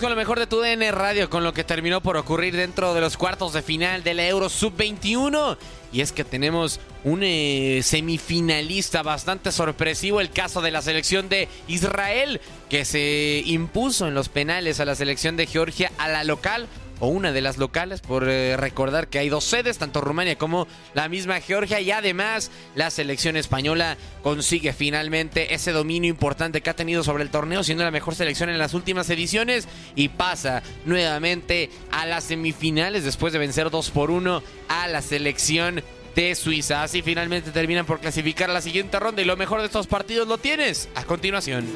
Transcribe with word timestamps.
Con 0.00 0.10
lo 0.10 0.16
mejor 0.16 0.38
de 0.38 0.46
tu 0.46 0.60
DN 0.60 0.92
Radio, 0.92 1.28
con 1.28 1.42
lo 1.42 1.52
que 1.52 1.64
terminó 1.64 2.00
por 2.00 2.16
ocurrir 2.16 2.54
dentro 2.54 2.94
de 2.94 3.00
los 3.00 3.16
cuartos 3.16 3.52
de 3.52 3.62
final 3.62 4.04
de 4.04 4.14
la 4.14 4.28
Euro 4.28 4.48
Sub-21. 4.48 5.56
Y 5.92 6.02
es 6.02 6.12
que 6.12 6.22
tenemos 6.22 6.78
un 7.02 7.22
eh, 7.24 7.80
semifinalista 7.82 9.02
bastante 9.02 9.50
sorpresivo, 9.50 10.20
el 10.20 10.30
caso 10.30 10.60
de 10.60 10.70
la 10.70 10.82
selección 10.82 11.28
de 11.28 11.48
Israel, 11.66 12.40
que 12.70 12.84
se 12.84 13.42
impuso 13.44 14.06
en 14.06 14.14
los 14.14 14.28
penales 14.28 14.78
a 14.78 14.84
la 14.84 14.94
selección 14.94 15.36
de 15.36 15.46
Georgia 15.46 15.90
a 15.98 16.06
la 16.06 16.22
local 16.22 16.68
o 17.00 17.08
una 17.08 17.32
de 17.32 17.40
las 17.40 17.58
locales, 17.58 18.00
por 18.00 18.28
eh, 18.28 18.56
recordar 18.56 19.08
que 19.08 19.18
hay 19.18 19.28
dos 19.28 19.44
sedes, 19.44 19.78
tanto 19.78 20.00
Rumania 20.00 20.36
como 20.36 20.66
la 20.94 21.08
misma 21.08 21.40
Georgia, 21.40 21.80
y 21.80 21.90
además 21.90 22.50
la 22.74 22.90
selección 22.90 23.36
española 23.36 23.96
consigue 24.22 24.72
finalmente 24.72 25.54
ese 25.54 25.72
dominio 25.72 26.10
importante 26.10 26.60
que 26.60 26.70
ha 26.70 26.76
tenido 26.76 27.04
sobre 27.04 27.22
el 27.22 27.30
torneo, 27.30 27.62
siendo 27.62 27.84
la 27.84 27.90
mejor 27.90 28.14
selección 28.14 28.50
en 28.50 28.58
las 28.58 28.74
últimas 28.74 29.08
ediciones, 29.10 29.68
y 29.94 30.08
pasa 30.08 30.62
nuevamente 30.84 31.70
a 31.90 32.06
las 32.06 32.24
semifinales 32.24 33.04
después 33.04 33.32
de 33.32 33.38
vencer 33.38 33.70
2 33.70 33.90
por 33.90 34.10
1 34.10 34.42
a 34.68 34.88
la 34.88 35.02
selección 35.02 35.82
de 36.14 36.34
Suiza. 36.34 36.82
Así 36.82 37.02
finalmente 37.02 37.50
terminan 37.50 37.86
por 37.86 38.00
clasificar 38.00 38.50
a 38.50 38.52
la 38.52 38.60
siguiente 38.60 38.98
ronda 38.98 39.22
y 39.22 39.24
lo 39.24 39.36
mejor 39.36 39.60
de 39.60 39.66
estos 39.66 39.86
partidos 39.86 40.26
lo 40.26 40.38
tienes 40.38 40.88
a 40.94 41.04
continuación. 41.04 41.66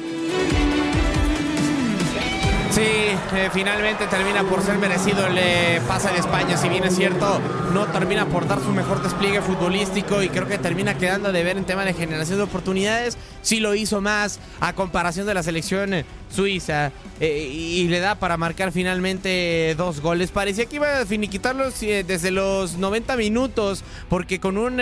Sí, 2.73 2.81
eh, 2.81 3.49
finalmente 3.53 4.07
termina 4.07 4.41
por 4.41 4.63
ser 4.63 4.79
merecido 4.79 5.27
el 5.27 5.37
eh, 5.37 5.79
pase 5.87 6.09
de 6.09 6.17
España, 6.17 6.57
si 6.57 6.69
bien 6.69 6.83
es 6.83 6.95
cierto, 6.95 7.39
no 7.73 7.87
termina 7.87 8.27
por 8.27 8.47
dar 8.47 8.59
su 8.59 8.71
mejor 8.71 9.01
despliegue 9.01 9.41
futbolístico 9.41 10.21
y 10.21 10.29
creo 10.29 10.47
que 10.47 10.59
termina 10.59 10.95
quedando 10.95 11.31
de 11.31 11.43
ver 11.43 11.57
en 11.57 11.65
tema 11.65 11.83
de 11.83 11.93
generación 11.93 12.37
de 12.37 12.43
oportunidades, 12.43 13.17
sí 13.41 13.59
lo 13.59 13.73
hizo 13.73 13.99
más 13.99 14.39
a 14.59 14.73
comparación 14.73 15.25
de 15.25 15.33
la 15.33 15.41
selección 15.41 15.93
eh, 15.95 16.05
suiza 16.29 16.91
eh, 17.19 17.47
y 17.51 17.87
le 17.87 17.99
da 17.99 18.15
para 18.15 18.37
marcar 18.37 18.71
finalmente 18.71 19.73
dos 19.75 20.01
goles. 20.01 20.29
Parecía 20.29 20.65
que 20.65 20.75
iba 20.75 20.99
a 20.99 21.05
finiquitarlos 21.05 21.81
eh, 21.81 22.03
desde 22.05 22.29
los 22.29 22.77
90 22.77 23.17
minutos 23.17 23.83
porque 24.07 24.39
con 24.39 24.57
un 24.57 24.79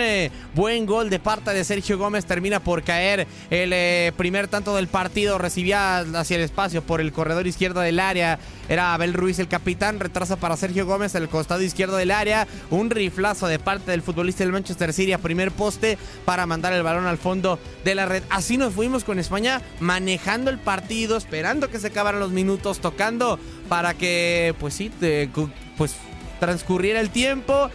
buen 0.54 0.84
gol 0.84 1.08
de 1.08 1.18
parte 1.18 1.52
de 1.52 1.64
Sergio 1.64 1.96
Gómez 1.96 2.26
termina 2.26 2.60
por 2.60 2.82
caer 2.82 3.26
el 3.50 4.12
primer 4.14 4.48
tanto 4.48 4.76
del 4.76 4.88
partido, 4.88 5.38
recibía 5.38 6.00
hacia 6.00 6.36
el 6.36 6.42
espacio 6.42 6.82
por 6.82 7.00
el 7.00 7.12
corredor 7.12 7.46
izquierdo 7.46 7.80
del 7.80 8.00
área. 8.00 8.38
Era 8.68 8.94
Abel 8.94 9.12
Ruiz 9.12 9.38
el 9.38 9.48
capitán, 9.48 10.00
retrasa 10.00 10.36
para 10.36 10.56
Sergio 10.56 10.86
Gómez 10.86 11.14
el 11.14 11.28
costado 11.28 11.62
izquierdo 11.62 11.96
del 11.96 12.10
área, 12.10 12.46
riflazo 12.90 13.46
de 13.46 13.58
parte 13.58 13.90
del 13.90 14.02
futbolista 14.02 14.44
del 14.44 14.52
Manchester 14.52 14.92
City 14.92 15.12
a 15.12 15.18
primer 15.18 15.50
poste 15.50 15.98
para 16.24 16.46
mandar 16.46 16.72
el 16.72 16.82
balón 16.82 17.06
al 17.06 17.18
fondo 17.18 17.58
de 17.84 17.94
la 17.94 18.06
red. 18.06 18.22
Así 18.30 18.56
nos 18.56 18.74
fuimos 18.74 19.04
con 19.04 19.18
España 19.18 19.60
manejando 19.80 20.50
el 20.50 20.58
partido, 20.58 21.16
esperando 21.16 21.68
que 21.70 21.78
se 21.78 21.88
acabaran 21.88 22.20
los 22.20 22.30
minutos, 22.30 22.80
tocando 22.80 23.38
para 23.68 23.94
que, 23.94 24.54
pues 24.60 24.74
sí, 24.74 24.90
pues 25.76 25.94
transcurriera 26.40 27.00
el 27.00 27.10
tiempo. 27.10 27.70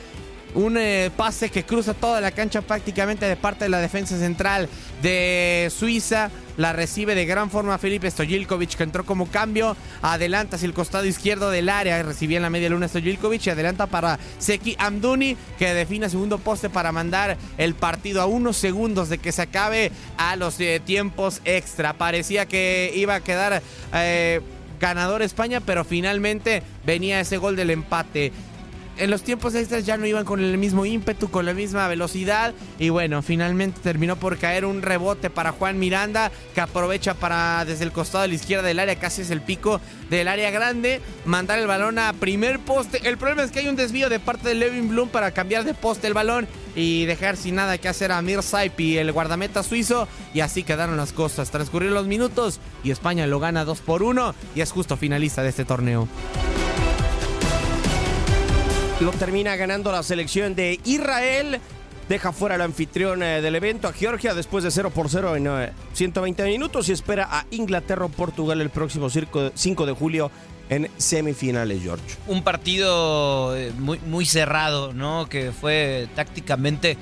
Un 0.53 0.77
eh, 0.77 1.11
pase 1.15 1.49
que 1.49 1.63
cruza 1.63 1.93
toda 1.93 2.21
la 2.21 2.31
cancha 2.31 2.61
prácticamente 2.61 3.25
de 3.25 3.35
parte 3.35 3.65
de 3.65 3.69
la 3.69 3.79
defensa 3.79 4.17
central 4.17 4.69
de 5.01 5.71
Suiza. 5.75 6.31
La 6.57 6.73
recibe 6.73 7.15
de 7.15 7.25
gran 7.25 7.49
forma 7.49 7.77
Felipe 7.77 8.09
Stojilkovic 8.09 8.75
que 8.75 8.83
entró 8.83 9.05
como 9.05 9.27
cambio. 9.27 9.77
Adelanta 10.01 10.55
hacia 10.55 10.65
el 10.65 10.73
costado 10.73 11.05
izquierdo 11.05 11.51
del 11.51 11.69
área. 11.69 12.01
Recibía 12.03 12.37
en 12.37 12.43
la 12.43 12.49
media 12.49 12.69
luna 12.69 12.87
Stojilkovic 12.87 13.45
y 13.45 13.49
adelanta 13.51 13.85
para 13.85 14.19
Seki 14.39 14.75
Amduni 14.79 15.37
que 15.59 15.73
define 15.73 16.09
segundo 16.09 16.39
poste 16.39 16.69
para 16.69 16.91
mandar 16.91 17.37
el 17.57 17.75
partido 17.75 18.21
a 18.21 18.25
unos 18.25 18.57
segundos 18.57 19.09
de 19.09 19.19
que 19.19 19.31
se 19.31 19.43
acabe 19.43 19.91
a 20.17 20.35
los 20.35 20.59
eh, 20.59 20.81
tiempos 20.83 21.41
extra. 21.45 21.93
Parecía 21.93 22.47
que 22.47 22.91
iba 22.95 23.15
a 23.15 23.21
quedar 23.21 23.61
eh, 23.93 24.41
ganador 24.79 25.21
España, 25.21 25.59
pero 25.59 25.83
finalmente 25.83 26.63
venía 26.85 27.19
ese 27.19 27.37
gol 27.37 27.55
del 27.55 27.69
empate 27.69 28.31
en 28.97 29.11
los 29.11 29.23
tiempos 29.23 29.55
extras 29.55 29.85
ya 29.85 29.97
no 29.97 30.05
iban 30.05 30.25
con 30.25 30.39
el 30.39 30.57
mismo 30.57 30.85
ímpetu, 30.85 31.29
con 31.29 31.45
la 31.45 31.53
misma 31.53 31.87
velocidad. 31.87 32.53
Y 32.79 32.89
bueno, 32.89 33.21
finalmente 33.21 33.79
terminó 33.81 34.15
por 34.15 34.37
caer 34.37 34.65
un 34.65 34.81
rebote 34.81 35.29
para 35.29 35.51
Juan 35.51 35.79
Miranda, 35.79 36.31
que 36.53 36.61
aprovecha 36.61 37.13
para 37.13 37.65
desde 37.65 37.83
el 37.83 37.91
costado 37.91 38.23
de 38.23 38.29
la 38.29 38.35
izquierda 38.35 38.67
del 38.67 38.79
área, 38.79 38.95
casi 38.95 39.21
es 39.21 39.31
el 39.31 39.41
pico 39.41 39.79
del 40.09 40.27
área 40.27 40.51
grande, 40.51 41.01
mandar 41.25 41.59
el 41.59 41.67
balón 41.67 41.99
a 41.99 42.13
primer 42.13 42.59
poste. 42.59 43.07
El 43.07 43.17
problema 43.17 43.43
es 43.43 43.51
que 43.51 43.59
hay 43.59 43.67
un 43.67 43.75
desvío 43.75 44.09
de 44.09 44.19
parte 44.19 44.49
de 44.49 44.55
Levin 44.55 44.89
Bloom 44.89 45.09
para 45.09 45.31
cambiar 45.31 45.63
de 45.63 45.73
poste 45.73 46.07
el 46.07 46.13
balón 46.13 46.47
y 46.75 47.05
dejar 47.05 47.37
sin 47.37 47.55
nada 47.55 47.77
que 47.77 47.87
hacer 47.87 48.11
a 48.11 48.21
Mir 48.21 48.43
Saipi, 48.43 48.97
el 48.97 49.11
guardameta 49.11 49.63
suizo. 49.63 50.07
Y 50.33 50.41
así 50.41 50.63
quedaron 50.63 50.97
las 50.97 51.13
cosas. 51.13 51.51
Transcurrieron 51.51 51.95
los 51.95 52.07
minutos 52.07 52.59
y 52.83 52.91
España 52.91 53.27
lo 53.27 53.39
gana 53.39 53.65
2 53.65 53.79
por 53.81 54.03
1 54.03 54.35
y 54.55 54.61
es 54.61 54.71
justo 54.71 54.97
finalista 54.97 55.43
de 55.43 55.49
este 55.49 55.65
torneo. 55.65 56.07
Lo 58.99 59.11
termina 59.11 59.55
ganando 59.55 59.91
la 59.91 60.01
selección 60.01 60.55
de 60.55 60.79
Israel. 60.85 61.59
Deja 62.09 62.31
fuera 62.31 62.55
al 62.55 62.61
anfitrión 62.61 63.21
eh, 63.21 63.41
del 63.41 63.55
evento 63.55 63.87
a 63.87 63.93
Georgia 63.93 64.33
después 64.33 64.63
de 64.63 64.71
0 64.71 64.91
por 64.91 65.09
0 65.09 65.35
en 65.35 65.47
eh, 65.47 65.73
120 65.93 66.45
minutos 66.45 66.87
y 66.89 66.93
espera 66.93 67.27
a 67.29 67.45
Inglaterra 67.51 68.05
o 68.05 68.09
Portugal 68.09 68.61
el 68.61 68.69
próximo 68.69 69.09
circo- 69.09 69.51
5 69.53 69.85
de 69.85 69.91
julio 69.91 70.31
en 70.69 70.89
semifinales, 70.97 71.81
George. 71.81 72.03
un 72.27 72.43
partido 72.43 73.55
eh, 73.55 73.71
muy, 73.77 73.99
muy 73.99 74.25
cerrado, 74.25 74.93
¿no? 74.93 75.27
Que 75.29 75.51
fue 75.51 76.07
tácticamente 76.15 76.91
eh, 76.91 76.97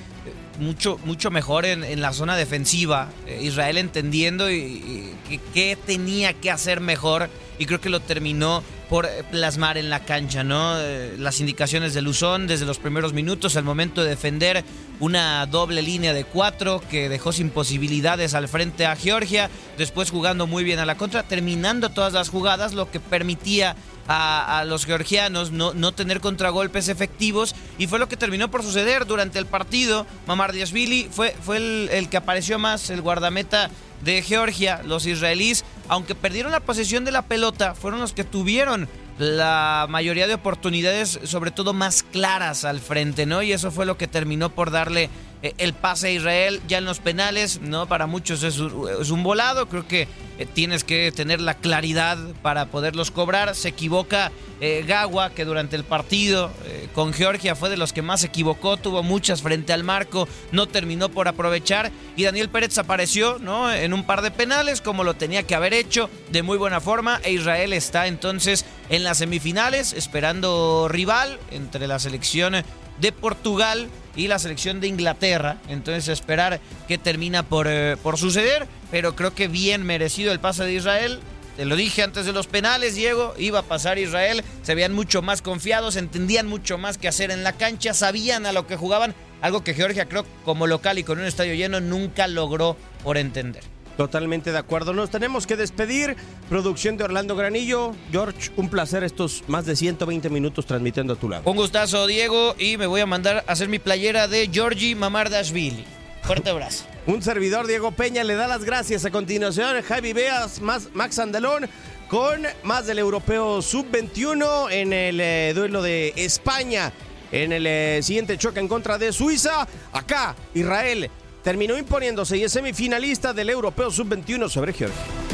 mucho, 0.59 0.99
mucho 1.05 1.29
mejor 1.31 1.65
en, 1.65 1.83
en 1.83 2.01
la 2.01 2.11
zona 2.11 2.35
defensiva. 2.35 3.07
Eh, 3.27 3.39
Israel 3.43 3.77
entendiendo 3.77 4.51
y, 4.51 5.13
qué 5.53 5.77
tenía 5.85 6.33
que 6.33 6.49
hacer 6.51 6.79
mejor 6.81 7.29
y 7.57 7.65
creo 7.67 7.79
que 7.79 7.89
lo 7.89 7.99
terminó 8.01 8.63
por 8.89 9.05
eh, 9.05 9.23
plasmar 9.29 9.77
en 9.77 9.89
la 9.89 10.05
cancha, 10.05 10.43
¿no? 10.43 10.79
Eh, 10.79 11.15
Las 11.17 11.39
indicaciones 11.39 11.93
de 11.93 12.01
Luzón 12.01 12.47
desde 12.47 12.65
los 12.65 12.79
primeros 12.79 13.13
minutos, 13.13 13.55
al 13.55 13.63
momento 13.63 14.03
de 14.03 14.09
defender 14.09 14.63
una 14.99 15.45
doble 15.45 15.81
línea 15.81 16.13
de 16.13 16.23
cuatro 16.23 16.81
que 16.89 17.09
dejó 17.09 17.31
sin 17.31 17.49
posibilidades 17.49 18.33
al 18.33 18.47
frente 18.47 18.85
a 18.85 18.95
Georgia, 18.95 19.49
después 19.77 20.11
jugando 20.11 20.47
muy 20.47 20.63
bien 20.63 20.79
a 20.79 20.85
la 20.85 20.97
contra, 20.97 21.23
terminando 21.23 21.89
todas 21.89 22.13
las 22.13 22.29
jugadas, 22.29 22.73
lo 22.73 22.89
que 22.89 22.99
permitía 22.99 23.75
a, 24.07 24.63
los 24.67 24.85
georgianos 24.85 25.51
no, 25.51 25.73
no 25.73 25.91
tener 25.91 26.19
contragolpes 26.19 26.89
efectivos 26.89 27.55
y 27.79 27.87
fue 27.87 27.97
lo 27.97 28.07
que 28.07 28.17
terminó 28.17 28.51
por 28.51 28.61
suceder 28.61 29.05
durante 29.05 29.39
el 29.39 29.47
partido. 29.47 30.05
Mamardiashvili 30.27 31.09
fue, 31.11 31.35
fue 31.41 31.57
el 31.57 32.09
que 32.09 32.17
apareció 32.17 32.59
más, 32.59 32.89
el 32.91 33.01
guardameta 33.01 33.71
de 34.03 34.21
Georgia. 34.21 34.81
Los 34.85 35.05
israelíes, 35.05 35.65
aunque 35.87 36.15
perdieron 36.15 36.51
la 36.51 36.59
posesión 36.59 37.05
de 37.05 37.11
la 37.11 37.23
pelota, 37.23 37.75
fueron 37.75 37.99
los 37.99 38.13
que 38.13 38.23
tuvieron 38.23 38.87
la 39.17 39.87
mayoría 39.89 40.27
de 40.27 40.33
oportunidades, 40.33 41.19
sobre 41.23 41.51
todo 41.51 41.73
más 41.73 42.03
claras 42.03 42.65
al 42.65 42.79
frente, 42.79 43.25
¿no? 43.25 43.41
Y 43.41 43.53
eso 43.53 43.71
fue 43.71 43.85
lo 43.85 43.97
que 43.97 44.07
terminó 44.07 44.49
por 44.49 44.71
darle 44.71 45.09
eh, 45.41 45.53
el 45.57 45.73
pase 45.73 46.07
a 46.07 46.11
Israel 46.11 46.61
ya 46.67 46.79
en 46.79 46.85
los 46.85 46.99
penales, 46.99 47.61
¿no? 47.61 47.87
Para 47.87 48.07
muchos 48.07 48.43
es 48.43 48.59
un, 48.59 49.23
volado, 49.23 49.67
creo 49.67 49.87
que 49.87 50.07
eh, 50.37 50.45
tienes 50.45 50.83
que 50.83 51.11
tener 51.13 51.39
la 51.39 51.53
claridad 51.53 52.17
para 52.41 52.65
poderlos 52.65 53.11
cobrar. 53.11 53.55
Se 53.55 53.69
equivoca 53.69 54.31
eh, 54.61 54.83
Gawa, 54.87 55.31
que 55.31 55.45
durante 55.45 55.75
el 55.75 55.83
partido 55.83 56.51
eh, 56.65 56.87
con 56.93 57.13
Georgia 57.13 57.55
fue 57.55 57.69
de 57.69 57.77
los 57.77 57.93
que 57.93 58.01
más 58.01 58.21
se 58.21 58.27
equivocó, 58.27 58.77
tuvo 58.77 59.03
muchas 59.03 59.41
frente 59.41 59.73
al 59.73 59.83
marco, 59.83 60.27
no 60.51 60.67
terminó 60.67 61.09
por 61.09 61.27
aprovechar. 61.27 61.91
Y 62.15 62.23
Daniel 62.23 62.49
Pérez 62.49 62.77
apareció, 62.77 63.37
¿no? 63.39 63.71
En 63.71 63.93
un 63.93 64.05
par 64.05 64.21
de 64.21 64.31
penales, 64.31 64.81
como 64.81 65.03
lo 65.03 65.13
tenía 65.13 65.43
que 65.43 65.55
haber 65.55 65.73
hecho, 65.73 66.09
de 66.31 66.43
muy 66.43 66.57
buena 66.57 66.81
forma. 66.81 67.19
E 67.23 67.31
Israel 67.31 67.73
está 67.73 68.07
entonces 68.07 68.65
en 68.89 69.03
las 69.03 69.17
semifinales, 69.17 69.93
esperando 69.93 70.87
rival 70.89 71.39
entre 71.51 71.87
la 71.87 71.99
selección 71.99 72.55
de 72.99 73.11
Portugal 73.11 73.89
y 74.15 74.27
la 74.27 74.39
selección 74.39 74.79
de 74.79 74.87
Inglaterra. 74.87 75.57
Entonces 75.67 76.07
esperar 76.07 76.59
que 76.87 76.97
termina 76.97 77.43
por, 77.43 77.67
eh, 77.69 77.97
por 78.01 78.17
suceder, 78.17 78.67
pero 78.91 79.15
creo 79.15 79.33
que 79.33 79.47
bien 79.47 79.83
merecido 79.83 80.31
el 80.31 80.39
pase 80.39 80.63
de 80.63 80.73
Israel. 80.73 81.19
Te 81.57 81.65
lo 81.65 81.77
dije 81.77 82.03
antes 82.03 82.25
de 82.25 82.33
los 82.33 82.47
penales, 82.47 82.95
Diego, 82.95 83.33
iba 83.37 83.59
a 83.59 83.63
pasar 83.63 83.97
Israel, 83.97 84.43
se 84.61 84.75
veían 84.75 84.93
mucho 84.93 85.21
más 85.21 85.41
confiados, 85.41 85.95
entendían 85.95 86.47
mucho 86.47 86.77
más 86.77 86.97
que 86.97 87.07
hacer 87.07 87.31
en 87.31 87.43
la 87.43 87.53
cancha, 87.53 87.93
sabían 87.93 88.45
a 88.45 88.51
lo 88.51 88.67
que 88.67 88.75
jugaban, 88.75 89.15
algo 89.41 89.63
que 89.63 89.73
Georgia 89.73 90.09
creo 90.09 90.25
como 90.43 90.67
local 90.67 90.99
y 90.99 91.03
con 91.03 91.17
un 91.17 91.25
estadio 91.25 91.53
lleno 91.53 91.79
nunca 91.79 92.27
logró 92.27 92.75
por 93.03 93.17
entender. 93.17 93.74
Totalmente 93.97 94.51
de 94.51 94.57
acuerdo. 94.57 94.93
Nos 94.93 95.09
tenemos 95.09 95.47
que 95.47 95.55
despedir. 95.55 96.15
Producción 96.49 96.97
de 96.97 97.05
Orlando 97.05 97.35
Granillo. 97.35 97.93
George, 98.11 98.51
un 98.57 98.69
placer 98.69 99.03
estos 99.03 99.43
más 99.47 99.65
de 99.65 99.75
120 99.75 100.29
minutos 100.29 100.65
transmitiendo 100.65 101.13
a 101.13 101.15
tu 101.15 101.29
lado. 101.29 101.49
Un 101.49 101.55
gustazo, 101.55 102.05
Diego, 102.05 102.55
y 102.59 102.77
me 102.77 102.87
voy 102.87 103.01
a 103.01 103.05
mandar 103.05 103.43
a 103.47 103.51
hacer 103.51 103.69
mi 103.69 103.79
playera 103.79 104.27
de 104.27 104.49
Georgi 104.51 104.95
Mamardashvili. 104.95 105.85
Fuerte 106.23 106.49
abrazo. 106.49 106.85
Un 107.05 107.21
servidor, 107.21 107.67
Diego 107.67 107.91
Peña, 107.91 108.23
le 108.23 108.35
da 108.35 108.47
las 108.47 108.65
gracias. 108.65 109.05
A 109.05 109.11
continuación, 109.11 109.81
Javi 109.83 110.11
Beas, 110.11 110.59
Max 110.59 111.19
Andalón, 111.19 111.69
con 112.09 112.41
más 112.63 112.87
del 112.87 112.99
europeo 112.99 113.61
sub-21 113.61 114.71
en 114.71 114.91
el 114.91 115.21
eh, 115.21 115.53
duelo 115.55 115.81
de 115.81 116.13
España. 116.15 116.91
En 117.31 117.51
el 117.51 117.65
eh, 117.67 117.99
siguiente 118.01 118.37
choque 118.37 118.59
en 118.59 118.67
contra 118.67 118.97
de 118.97 119.13
Suiza. 119.13 119.67
Acá, 119.93 120.35
Israel 120.53 121.09
terminó 121.45 121.77
imponiéndose 121.77 122.37
y 122.37 122.43
es 122.43 122.51
semifinalista 122.51 123.31
del 123.31 123.51
europeo 123.51 123.91
sub-21 123.91 124.49
sobre 124.49 124.73
Georgia. 124.73 125.24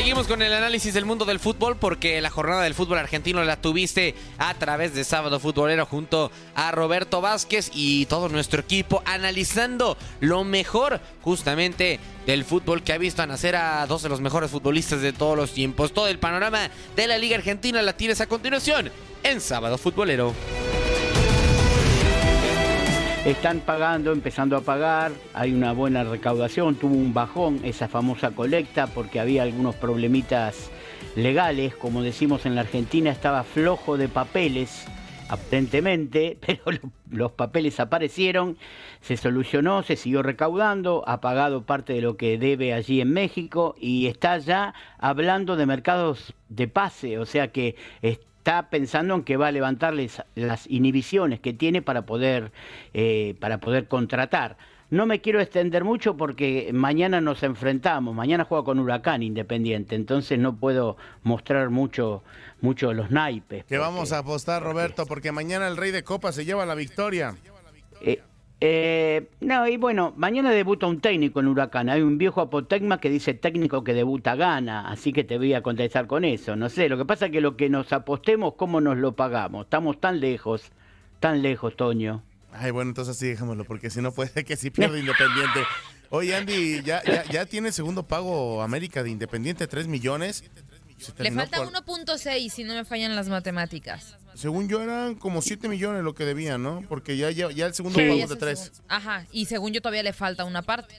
Seguimos 0.00 0.26
con 0.26 0.40
el 0.40 0.54
análisis 0.54 0.94
del 0.94 1.04
mundo 1.04 1.26
del 1.26 1.38
fútbol 1.38 1.76
porque 1.76 2.22
la 2.22 2.30
jornada 2.30 2.62
del 2.62 2.72
fútbol 2.72 2.96
argentino 2.96 3.44
la 3.44 3.60
tuviste 3.60 4.14
a 4.38 4.54
través 4.54 4.94
de 4.94 5.04
Sábado 5.04 5.38
Futbolero 5.38 5.84
junto 5.84 6.32
a 6.54 6.72
Roberto 6.72 7.20
Vázquez 7.20 7.70
y 7.74 8.06
todo 8.06 8.30
nuestro 8.30 8.62
equipo 8.62 9.02
analizando 9.04 9.98
lo 10.20 10.42
mejor 10.42 11.02
justamente 11.20 12.00
del 12.24 12.46
fútbol 12.46 12.82
que 12.82 12.94
ha 12.94 12.98
visto 12.98 13.26
nacer 13.26 13.56
a 13.56 13.86
dos 13.86 14.02
de 14.02 14.08
los 14.08 14.22
mejores 14.22 14.50
futbolistas 14.50 15.02
de 15.02 15.12
todos 15.12 15.36
los 15.36 15.52
tiempos. 15.52 15.92
Todo 15.92 16.08
el 16.08 16.18
panorama 16.18 16.70
de 16.96 17.06
la 17.06 17.18
Liga 17.18 17.36
Argentina 17.36 17.82
la 17.82 17.92
tienes 17.92 18.22
a 18.22 18.26
continuación 18.26 18.90
en 19.22 19.42
Sábado 19.42 19.76
Futbolero 19.76 20.32
están 23.24 23.60
pagando, 23.60 24.12
empezando 24.12 24.56
a 24.56 24.62
pagar, 24.62 25.12
hay 25.34 25.52
una 25.52 25.72
buena 25.72 26.04
recaudación, 26.04 26.76
tuvo 26.76 26.94
un 26.94 27.12
bajón 27.12 27.60
esa 27.64 27.86
famosa 27.86 28.30
colecta 28.30 28.86
porque 28.86 29.20
había 29.20 29.42
algunos 29.42 29.74
problemitas 29.74 30.70
legales, 31.16 31.76
como 31.76 32.02
decimos 32.02 32.46
en 32.46 32.54
la 32.54 32.62
Argentina, 32.62 33.10
estaba 33.10 33.44
flojo 33.44 33.98
de 33.98 34.08
papeles, 34.08 34.86
aparentemente, 35.28 36.38
pero 36.46 36.62
los 37.10 37.32
papeles 37.32 37.78
aparecieron, 37.78 38.56
se 39.02 39.18
solucionó, 39.18 39.82
se 39.82 39.96
siguió 39.96 40.22
recaudando, 40.22 41.04
ha 41.06 41.20
pagado 41.20 41.64
parte 41.64 41.92
de 41.92 42.00
lo 42.00 42.16
que 42.16 42.38
debe 42.38 42.72
allí 42.72 43.02
en 43.02 43.12
México 43.12 43.74
y 43.78 44.06
está 44.06 44.38
ya 44.38 44.72
hablando 44.98 45.56
de 45.56 45.66
mercados 45.66 46.32
de 46.48 46.68
pase, 46.68 47.18
o 47.18 47.26
sea 47.26 47.52
que 47.52 47.76
está 48.50 48.68
pensando 48.68 49.14
en 49.14 49.22
que 49.22 49.36
va 49.36 49.48
a 49.48 49.52
levantarles 49.52 50.22
las 50.34 50.68
inhibiciones 50.68 51.38
que 51.38 51.52
tiene 51.52 51.82
para 51.82 52.04
poder, 52.04 52.50
eh, 52.94 53.36
para 53.38 53.58
poder 53.58 53.86
contratar. 53.86 54.56
No 54.90 55.06
me 55.06 55.20
quiero 55.20 55.40
extender 55.40 55.84
mucho 55.84 56.16
porque 56.16 56.70
mañana 56.72 57.20
nos 57.20 57.44
enfrentamos, 57.44 58.12
mañana 58.12 58.44
juega 58.44 58.64
con 58.64 58.80
Huracán 58.80 59.22
Independiente, 59.22 59.94
entonces 59.94 60.36
no 60.36 60.56
puedo 60.56 60.96
mostrar 61.22 61.70
mucho, 61.70 62.24
mucho 62.60 62.92
los 62.92 63.12
naipes. 63.12 63.64
Que 63.66 63.78
vamos 63.78 64.10
a 64.10 64.18
apostar, 64.18 64.64
Roberto, 64.64 65.06
porque 65.06 65.30
mañana 65.30 65.68
el 65.68 65.76
Rey 65.76 65.92
de 65.92 66.02
Copa 66.02 66.32
se 66.32 66.44
lleva 66.44 66.66
la 66.66 66.74
victoria. 66.74 67.36
Eh, 68.00 68.20
eh, 68.62 69.28
no, 69.40 69.66
y 69.66 69.78
bueno, 69.78 70.12
mañana 70.16 70.50
debuta 70.50 70.86
un 70.86 71.00
técnico 71.00 71.40
en 71.40 71.48
Huracán. 71.48 71.88
Hay 71.88 72.02
un 72.02 72.18
viejo 72.18 72.42
apotecma 72.42 73.00
que 73.00 73.08
dice 73.08 73.32
técnico 73.32 73.82
que 73.84 73.94
debuta 73.94 74.36
gana, 74.36 74.88
así 74.90 75.12
que 75.12 75.24
te 75.24 75.38
voy 75.38 75.54
a 75.54 75.62
contestar 75.62 76.06
con 76.06 76.24
eso. 76.24 76.56
No 76.56 76.68
sé, 76.68 76.88
lo 76.90 76.98
que 76.98 77.06
pasa 77.06 77.26
es 77.26 77.32
que 77.32 77.40
lo 77.40 77.56
que 77.56 77.70
nos 77.70 77.92
apostemos, 77.92 78.54
¿cómo 78.54 78.80
nos 78.82 78.98
lo 78.98 79.12
pagamos? 79.12 79.64
Estamos 79.64 79.98
tan 79.98 80.20
lejos, 80.20 80.72
tan 81.20 81.40
lejos, 81.40 81.74
Toño. 81.74 82.22
Ay, 82.52 82.70
bueno, 82.70 82.90
entonces 82.90 83.16
así 83.16 83.28
dejémoslo, 83.28 83.64
porque 83.64 83.88
si 83.88 84.02
no 84.02 84.12
puede 84.12 84.44
que 84.44 84.56
si 84.56 84.70
pierde 84.70 85.00
Independiente. 85.00 85.60
Oye, 86.10 86.34
Andy, 86.34 86.82
¿ya, 86.82 87.02
ya, 87.30 87.46
tiene 87.46 87.72
segundo 87.72 88.02
pago 88.02 88.62
América 88.62 89.02
de 89.02 89.10
Independiente, 89.10 89.68
3 89.68 89.86
millones. 89.86 90.44
Le 91.18 91.30
falta 91.30 91.64
1.6 91.64 92.50
si 92.50 92.64
no 92.64 92.74
me 92.74 92.84
fallan 92.84 93.14
las 93.14 93.28
matemáticas. 93.28 94.18
Según 94.34 94.68
yo 94.68 94.82
eran 94.82 95.14
como 95.14 95.42
7 95.42 95.68
millones 95.68 96.02
lo 96.02 96.14
que 96.14 96.24
debían, 96.24 96.62
¿no? 96.62 96.82
Porque 96.88 97.16
ya, 97.16 97.30
ya, 97.30 97.46
el 97.48 97.74
segundo 97.74 97.98
pago 97.98 98.26
de 98.26 98.36
3. 98.36 98.82
Ajá, 98.88 99.26
y 99.32 99.46
según 99.46 99.72
yo 99.72 99.80
todavía 99.80 100.02
le 100.02 100.12
falta 100.12 100.44
una 100.44 100.62
parte. 100.62 100.94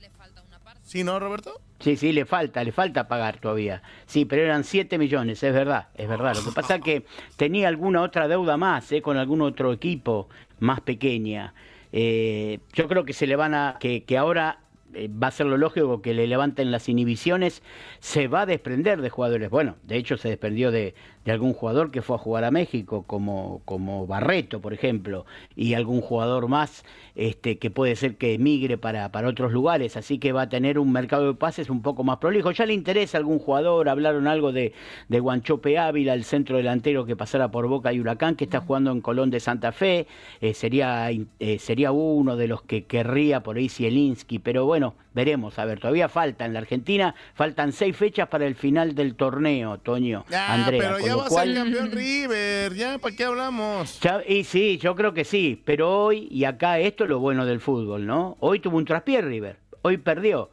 ¿Sí, 0.83 1.06
no, 1.06 1.19
Roberto? 1.19 1.62
Sí, 1.80 1.95
sí, 1.95 2.12
le 2.12 2.25
falta, 2.25 2.63
le 2.63 2.72
falta 2.74 3.07
pagar 3.07 3.39
todavía. 3.39 3.81
Sí, 4.07 4.25
pero 4.25 4.42
eran 4.42 4.66
7 4.66 4.98
millones, 4.98 5.42
es 5.42 5.54
verdad, 5.54 5.88
es 5.95 6.07
verdad. 6.07 6.36
Lo 6.36 6.44
que 6.44 6.51
pasa 6.51 6.75
es 6.75 6.81
que 6.81 7.06
tenía 7.38 7.69
alguna 7.69 8.01
otra 8.01 8.28
deuda 8.28 8.57
más, 8.57 8.92
¿eh? 8.92 9.01
con 9.01 9.16
algún 9.16 9.42
otro 9.42 9.72
equipo 9.72 10.27
más 10.60 10.81
pequeña. 10.81 11.54
Eh, 11.94 12.60
yo 12.74 12.89
creo 12.89 13.06
que 13.06 13.13
se 13.13 13.25
le 13.25 13.38
van 13.38 13.54
a, 13.54 13.77
que, 13.80 14.04
que 14.04 14.18
ahora 14.18 14.60
eh, 14.94 15.10
va 15.12 15.27
a 15.27 15.31
ser 15.31 15.45
lo 15.45 15.57
lógico 15.57 16.01
que 16.01 16.13
le 16.13 16.27
levanten 16.27 16.72
las 16.72 16.89
inhibiciones, 16.89 17.63
se 18.00 18.27
va 18.27 18.42
a 18.42 18.45
desprender 18.45 19.01
de 19.01 19.10
jugadores. 19.10 19.50
Bueno, 19.50 19.77
de 19.84 19.98
hecho 19.98 20.18
se 20.18 20.30
desprendió 20.30 20.72
de, 20.72 20.94
de 21.26 21.32
algún 21.32 21.54
jugador 21.54 21.92
que 21.92 22.02
fue 22.02 22.16
a 22.16 22.20
jugar 22.20 22.44
a 22.44 22.52
México, 22.52 23.04
como, 23.06 23.62
como 23.66 24.08
Barreto, 24.08 24.60
por 24.60 24.74
ejemplo, 24.74 25.26
y 25.56 25.76
algún 25.76 26.02
jugador 26.02 26.48
más 26.48 26.84
este, 27.16 27.58
que 27.58 27.70
puede 27.70 27.96
ser 27.96 28.16
que 28.16 28.34
emigre 28.34 28.78
para, 28.78 29.12
para 29.12 29.28
otros 29.28 29.52
lugares, 29.52 29.98
así 29.98 30.18
que 30.18 30.32
va 30.32 30.44
a 30.44 30.50
tener 30.50 30.80
un 30.80 30.92
mercado 30.92 31.28
de 31.28 31.34
pases 31.34 31.70
un 31.70 31.82
poco 31.82 32.04
más 32.04 32.18
prolijo. 32.18 32.52
Ya 32.52 32.66
le 32.66 32.74
interesa 32.74 33.18
algún 33.18 33.40
jugador, 33.40 33.90
hablaron 33.90 34.28
algo 34.28 34.52
de, 34.52 34.74
de 35.10 35.20
Guanchope 35.20 35.78
Ávila, 35.78 36.14
el 36.14 36.24
centro 36.24 36.58
delantero 36.58 37.06
que 37.06 37.16
pasara 37.16 37.52
por 37.52 37.68
Boca 37.68 37.94
y 37.94 38.00
Huracán, 38.00 38.36
que 38.36 38.46
está 38.46 38.62
jugando 38.62 38.92
en 38.92 39.02
Colón 39.02 39.30
de 39.30 39.40
Santa 39.40 39.72
Fe, 39.72 40.08
eh, 40.42 40.54
sería, 40.54 41.12
eh, 41.12 41.60
sería 41.60 41.92
uno 41.92 42.36
de 42.36 42.48
los 42.48 42.64
que 42.64 42.86
querría 42.86 43.42
por 43.42 43.58
ahí 43.58 43.70
Zielinski, 43.70 44.40
pero 44.40 44.66
bueno, 44.66 44.96
veremos, 45.14 45.60
a 45.60 45.66
ver, 45.66 45.80
todavía 45.80 46.10
falta 46.10 46.46
en 46.46 46.54
la 46.54 46.60
Argentina, 46.60 47.14
faltan 47.34 47.74
seis 47.74 47.96
fechas 47.96 48.28
para 48.30 48.46
el 48.48 48.56
final 48.56 48.96
del 48.96 49.16
torneo, 49.16 49.78
Toño, 49.78 50.26
Andrea 50.32 50.98
ya 51.12 51.18
va 51.18 51.28
a 51.28 51.30
ser 51.30 51.54
campeón 51.54 51.92
River, 51.92 52.74
ya, 52.74 52.98
¿para 52.98 53.16
qué 53.16 53.25
hablamos? 53.25 54.00
y 54.28 54.44
sí, 54.44 54.78
yo 54.78 54.96
creo 54.96 55.13
que 55.13 55.25
sí, 55.25 55.62
pero 55.66 56.06
hoy, 56.06 56.28
y 56.31 56.46
acá 56.46 56.80
esto 56.80 57.04
es 57.04 57.10
lo 57.10 57.19
bueno 57.19 57.46
del 57.46 57.60
fútbol, 57.60 58.06
¿no? 58.06 58.38
Hoy 58.40 58.60
tuvo 58.60 58.78
un 58.78 58.86
traspié 58.86 59.22
River, 59.22 59.58
hoy 59.81 59.98
perdió. 59.98 60.50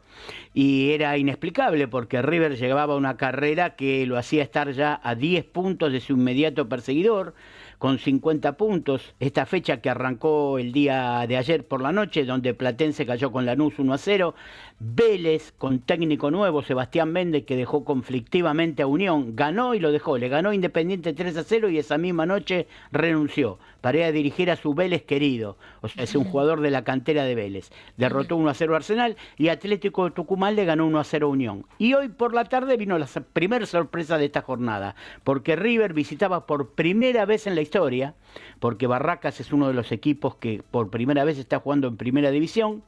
Y 0.52 0.90
era 0.90 1.16
inexplicable 1.16 1.86
porque 1.86 2.20
River 2.22 2.56
llegaba 2.56 2.94
a 2.94 2.96
una 2.96 3.16
carrera 3.16 3.76
que 3.76 4.04
lo 4.06 4.18
hacía 4.18 4.42
estar 4.42 4.72
ya 4.72 5.00
a 5.04 5.14
10 5.14 5.44
puntos 5.44 5.92
de 5.92 6.00
su 6.00 6.14
inmediato 6.14 6.68
perseguidor 6.68 7.34
con 7.78 7.98
50 7.98 8.56
puntos. 8.56 9.14
Esta 9.20 9.46
fecha 9.46 9.80
que 9.80 9.90
arrancó 9.90 10.58
el 10.58 10.72
día 10.72 11.24
de 11.26 11.36
ayer 11.36 11.66
por 11.66 11.80
la 11.80 11.92
noche, 11.92 12.24
donde 12.24 12.54
Platense 12.54 13.06
cayó 13.06 13.32
con 13.32 13.46
Lanús 13.46 13.78
1 13.78 13.92
a 13.92 13.98
0. 13.98 14.34
Vélez, 14.80 15.52
con 15.58 15.80
técnico 15.80 16.30
nuevo, 16.30 16.62
Sebastián 16.62 17.12
Méndez, 17.12 17.44
que 17.44 17.56
dejó 17.56 17.84
conflictivamente 17.84 18.82
a 18.82 18.86
Unión, 18.86 19.34
ganó 19.34 19.74
y 19.74 19.80
lo 19.80 19.90
dejó. 19.90 20.18
Le 20.18 20.28
ganó 20.28 20.52
Independiente 20.52 21.12
3 21.12 21.36
a 21.36 21.44
0 21.44 21.68
y 21.70 21.78
esa 21.78 21.98
misma 21.98 22.26
noche 22.26 22.66
renunció 22.92 23.58
para 23.80 23.98
ir 23.98 24.04
a 24.04 24.12
dirigir 24.12 24.50
a 24.50 24.56
su 24.56 24.74
Vélez 24.74 25.02
querido. 25.02 25.56
O 25.80 25.88
sea, 25.88 26.04
es 26.04 26.14
un 26.14 26.24
jugador 26.24 26.60
de 26.60 26.70
la 26.70 26.84
cantera 26.84 27.24
de 27.24 27.34
Vélez. 27.34 27.70
Derrotó 27.96 28.36
1 28.36 28.50
a 28.50 28.54
0 28.54 28.76
Arsenal 28.76 29.16
y 29.36 29.48
Atlético 29.48 30.12
Tucumán 30.12 30.56
le 30.56 30.64
ganó 30.64 30.86
1 30.86 30.98
a 30.98 31.04
0 31.04 31.28
Unión. 31.28 31.66
Y 31.78 31.94
hoy 31.94 32.08
por 32.08 32.34
la 32.34 32.44
tarde 32.44 32.76
vino 32.76 32.98
la 32.98 33.08
primera 33.32 33.66
sorpresa 33.66 34.18
de 34.18 34.26
esta 34.26 34.42
jornada, 34.42 34.94
porque 35.24 35.56
River 35.56 35.92
visitaba 35.92 36.46
por 36.46 36.70
primera 36.70 37.24
vez 37.24 37.46
en 37.46 37.54
la 37.54 37.62
historia, 37.68 38.14
porque 38.58 38.86
Barracas 38.86 39.40
es 39.40 39.52
uno 39.52 39.68
de 39.68 39.74
los 39.74 39.92
equipos 39.92 40.36
que 40.36 40.62
por 40.70 40.90
primera 40.90 41.24
vez 41.24 41.38
está 41.38 41.60
jugando 41.60 41.86
en 41.88 41.96
primera 41.96 42.30
división, 42.30 42.82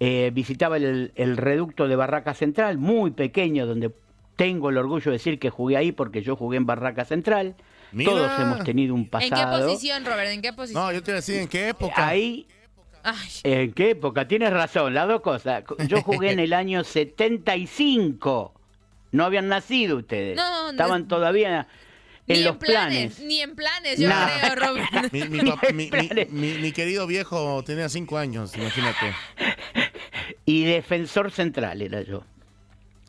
eh, 0.00 0.30
visitaba 0.32 0.76
el, 0.76 1.36
reducto 1.36 1.86
de 1.86 1.96
Barracas 1.96 2.38
Central, 2.38 2.78
muy 2.78 3.10
pequeño, 3.10 3.66
donde 3.66 3.92
tengo 4.36 4.70
el 4.70 4.78
orgullo 4.78 5.10
de 5.10 5.18
decir 5.18 5.38
que 5.38 5.50
jugué 5.50 5.76
ahí 5.76 5.92
porque 5.92 6.22
yo 6.22 6.36
jugué 6.36 6.56
en 6.56 6.66
Barraca 6.66 7.04
Central. 7.04 7.54
Todos 8.04 8.40
hemos 8.40 8.64
tenido 8.64 8.94
un 8.94 9.08
pasado. 9.08 9.42
¿En 9.42 9.60
qué 9.60 9.66
posición, 9.66 10.04
Robert? 10.04 10.30
¿En 10.30 10.42
qué 10.42 10.52
posición? 10.52 10.82
No, 10.82 10.92
yo 10.92 11.00
te 11.02 11.12
voy 11.12 11.12
a 11.12 11.16
decir, 11.16 11.36
¿en 11.36 11.48
qué 11.48 11.68
época? 11.68 12.08
Ahí, 12.08 12.48
¿En 13.42 13.72
qué 13.72 13.90
época? 13.90 14.26
Tienes 14.26 14.50
razón, 14.50 14.94
las 14.94 15.06
dos 15.06 15.20
cosas. 15.20 15.64
Yo 15.88 16.02
jugué 16.02 16.32
en 16.32 16.40
el 16.40 16.52
año 16.52 16.82
75. 16.84 18.54
No 19.12 19.24
habían 19.24 19.48
nacido 19.48 19.98
ustedes. 19.98 20.36
No, 20.36 20.70
Estaban 20.70 21.06
todavía 21.06 21.68
en 22.26 22.44
los 22.44 22.56
planes, 22.56 23.20
Ni 23.20 23.40
en 23.40 23.54
planes, 23.54 23.98
yo 23.98 24.08
creo, 24.08 24.54
Robert. 24.54 25.12
Mi, 26.30 26.72
querido 26.72 27.06
viejo 27.06 27.62
tenía 27.64 27.88
cinco 27.88 28.18
años, 28.18 28.56
imagínate. 28.56 29.14
Y 30.46 30.64
defensor 30.64 31.30
central 31.30 31.82
era 31.82 32.02
yo. 32.02 32.22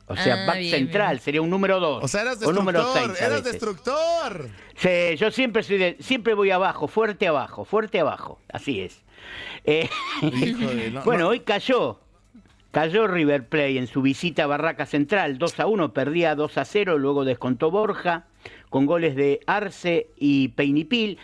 O 0.08 0.16
sea, 0.16 0.44
ah, 0.44 0.48
back 0.48 0.64
central, 0.64 1.20
sería 1.20 1.42
un 1.42 1.50
número 1.50 1.80
dos. 1.80 2.04
O 2.04 2.08
sea, 2.08 2.22
eras 2.22 2.40
destructor, 2.40 2.64
número 2.64 2.94
seis 2.94 3.22
eras 3.22 3.44
destructor. 3.44 4.50
Sí, 4.76 5.16
yo 5.18 5.32
siempre 5.32 5.64
soy 5.64 5.78
de, 5.78 5.98
siempre 6.00 6.34
voy 6.34 6.52
abajo, 6.52 6.88
fuerte 6.88 7.28
abajo, 7.28 7.66
fuerte 7.66 8.00
abajo. 8.00 8.40
Así 8.50 8.82
es. 8.82 9.02
Eh, 9.64 9.90
bueno, 11.04 11.30
hoy 11.30 11.40
cayó. 11.40 12.00
Cayó 12.72 13.08
River 13.08 13.48
Play 13.48 13.78
en 13.78 13.88
su 13.88 14.02
visita 14.02 14.44
a 14.44 14.48
Barraca 14.48 14.86
Central, 14.86 15.38
2 15.38 15.60
a 15.62 15.66
1, 15.66 15.94
perdía 15.94 16.36
2 16.36 16.58
a 16.58 16.66
0, 16.66 16.98
luego 16.98 17.24
descontó 17.24 17.72
Borja, 17.72 18.26
con 18.70 18.86
goles 18.86 19.16
de 19.16 19.40
Arce 19.48 20.10
y 20.18 20.50
Peinipil 20.50 21.18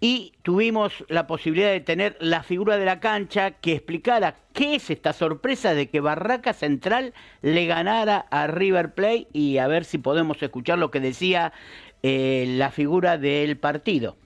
y 0.00 0.32
tuvimos 0.42 1.04
la 1.08 1.26
posibilidad 1.26 1.70
de 1.70 1.80
tener 1.80 2.16
la 2.20 2.42
figura 2.42 2.76
de 2.76 2.84
la 2.84 3.00
cancha 3.00 3.52
que 3.52 3.72
explicara 3.72 4.36
qué 4.52 4.76
es 4.76 4.90
esta 4.90 5.12
sorpresa 5.12 5.74
de 5.74 5.88
que 5.88 6.00
Barraca 6.00 6.52
Central 6.52 7.14
le 7.42 7.66
ganara 7.66 8.18
a 8.30 8.46
River 8.46 8.94
Plate 8.94 9.28
y 9.32 9.58
a 9.58 9.66
ver 9.66 9.84
si 9.84 9.98
podemos 9.98 10.40
escuchar 10.42 10.78
lo 10.78 10.90
que 10.90 11.00
decía 11.00 11.52
eh, 12.02 12.44
la 12.56 12.70
figura 12.70 13.18
del 13.18 13.58
partido. 13.58 14.16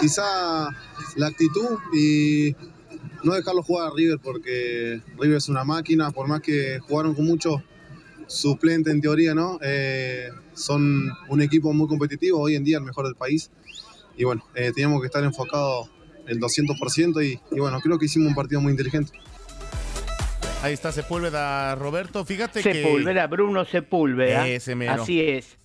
quizá 0.00 0.68
la 1.16 1.26
actitud 1.26 1.78
y 1.92 2.54
no 3.24 3.34
dejarlo 3.34 3.62
jugar 3.62 3.88
a 3.88 3.94
River 3.94 4.18
porque 4.22 5.02
River 5.18 5.36
es 5.36 5.48
una 5.48 5.64
máquina, 5.64 6.10
por 6.12 6.28
más 6.28 6.40
que 6.40 6.78
jugaron 6.80 7.14
con 7.14 7.26
muchos 7.26 7.60
suplentes 8.26 8.92
en 8.92 9.00
teoría, 9.00 9.34
¿no? 9.34 9.58
Eh, 9.62 10.30
son 10.56 11.10
un 11.28 11.42
equipo 11.42 11.72
muy 11.72 11.86
competitivo, 11.86 12.40
hoy 12.40 12.56
en 12.56 12.64
día 12.64 12.78
el 12.78 12.84
mejor 12.84 13.04
del 13.04 13.14
país. 13.14 13.50
Y 14.16 14.24
bueno, 14.24 14.42
eh, 14.54 14.72
teníamos 14.74 15.00
que 15.00 15.06
estar 15.06 15.22
enfocados 15.22 15.90
el 16.26 16.40
200% 16.40 17.24
y, 17.24 17.40
y 17.54 17.60
bueno, 17.60 17.80
creo 17.80 17.98
que 17.98 18.06
hicimos 18.06 18.28
un 18.28 18.34
partido 18.34 18.60
muy 18.60 18.72
inteligente. 18.72 19.12
Ahí 20.62 20.72
está 20.72 20.90
Sepúlveda, 20.90 21.74
Roberto. 21.76 22.24
Fíjate 22.24 22.62
Sepúlveda, 22.62 23.26
Bruno 23.26 23.64
Sepúlveda. 23.64 24.48
Ese 24.48 24.72
Así 24.88 25.20
es. 25.20 25.58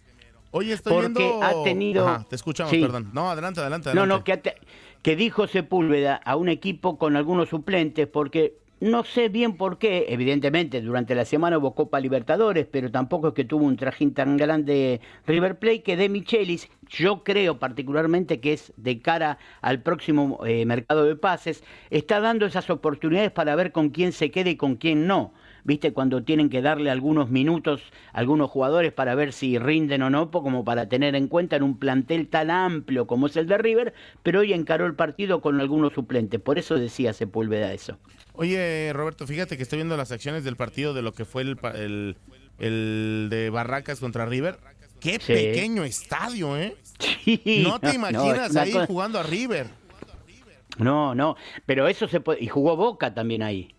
Oye, 0.51 0.73
estoy 0.73 0.93
Porque 0.93 1.39
ha 1.41 1.63
tenido... 1.63 2.25
te 2.29 2.35
escuchamos, 2.35 2.71
perdón. 2.71 3.09
No, 3.13 3.31
adelante, 3.31 3.61
adelante, 3.61 3.93
No, 3.95 4.05
no, 4.05 4.23
que, 4.23 4.41
que 5.01 5.15
dijo 5.15 5.47
Sepúlveda 5.47 6.17
a 6.17 6.35
un 6.35 6.49
equipo 6.49 6.97
con 6.97 7.15
algunos 7.15 7.49
suplentes, 7.49 8.05
porque 8.07 8.60
no 8.81 9.03
sé 9.03 9.29
bien 9.29 9.57
por 9.57 9.77
qué, 9.77 10.07
evidentemente 10.09 10.81
durante 10.81 11.13
la 11.13 11.23
semana 11.23 11.59
hubo 11.59 11.75
Copa 11.75 11.99
Libertadores, 11.99 12.65
pero 12.65 12.89
tampoco 12.89 13.27
es 13.27 13.33
que 13.35 13.45
tuvo 13.45 13.65
un 13.65 13.77
trajín 13.77 14.15
tan 14.15 14.37
grande 14.37 15.01
River 15.27 15.59
Plate 15.59 15.83
que 15.83 15.95
de 15.95 16.09
Michelis, 16.09 16.67
yo 16.89 17.23
creo 17.23 17.59
particularmente 17.59 18.39
que 18.39 18.53
es 18.53 18.73
de 18.77 18.99
cara 18.99 19.37
al 19.61 19.83
próximo 19.83 20.43
eh, 20.47 20.65
mercado 20.65 21.05
de 21.05 21.15
pases, 21.15 21.63
está 21.91 22.19
dando 22.21 22.47
esas 22.47 22.71
oportunidades 22.71 23.31
para 23.31 23.55
ver 23.55 23.71
con 23.71 23.91
quién 23.91 24.13
se 24.13 24.31
queda 24.31 24.49
y 24.49 24.57
con 24.57 24.75
quién 24.75 25.05
no. 25.05 25.31
Viste, 25.63 25.93
cuando 25.93 26.23
tienen 26.23 26.49
que 26.49 26.63
darle 26.63 26.89
algunos 26.89 27.29
minutos 27.29 27.83
a 28.13 28.19
algunos 28.19 28.49
jugadores 28.49 28.91
para 28.93 29.13
ver 29.13 29.31
si 29.31 29.59
rinden 29.59 30.01
o 30.01 30.09
no, 30.09 30.31
como 30.31 30.65
para 30.65 30.89
tener 30.89 31.15
en 31.15 31.27
cuenta 31.27 31.55
en 31.55 31.61
un 31.61 31.77
plantel 31.77 32.27
tan 32.27 32.49
amplio 32.49 33.05
como 33.05 33.27
es 33.27 33.37
el 33.37 33.45
de 33.45 33.59
River, 33.59 33.93
pero 34.23 34.39
hoy 34.39 34.53
encaró 34.53 34.87
el 34.87 34.95
partido 34.95 35.39
con 35.39 35.61
algunos 35.61 35.93
suplentes, 35.93 36.41
por 36.41 36.57
eso 36.57 36.79
decía 36.79 37.13
Sepúlveda 37.13 37.73
eso. 37.73 37.99
Oye, 38.33 38.91
Roberto, 38.93 39.27
fíjate 39.27 39.57
que 39.57 39.63
estoy 39.63 39.77
viendo 39.77 39.97
las 39.97 40.11
acciones 40.11 40.43
del 40.43 40.55
partido 40.55 40.93
de 40.93 41.01
lo 41.01 41.13
que 41.13 41.25
fue 41.25 41.43
el, 41.43 42.15
el, 42.59 43.27
de 43.29 43.49
Barracas 43.49 43.99
contra 43.99 44.25
River. 44.25 44.59
Qué 44.99 45.19
pequeño 45.19 45.83
estadio, 45.83 46.57
¿eh? 46.57 46.75
no 47.63 47.79
te 47.79 47.93
imaginas 47.95 48.55
ahí 48.55 48.73
jugando 48.87 49.19
a 49.19 49.23
River. 49.23 49.67
No, 50.77 51.13
no, 51.15 51.35
pero 51.65 51.87
eso 51.87 52.07
se 52.07 52.21
puede. 52.21 52.43
Y 52.43 52.47
jugó 52.47 52.75
Boca 52.75 53.13
también 53.13 53.43
ahí. 53.43 53.73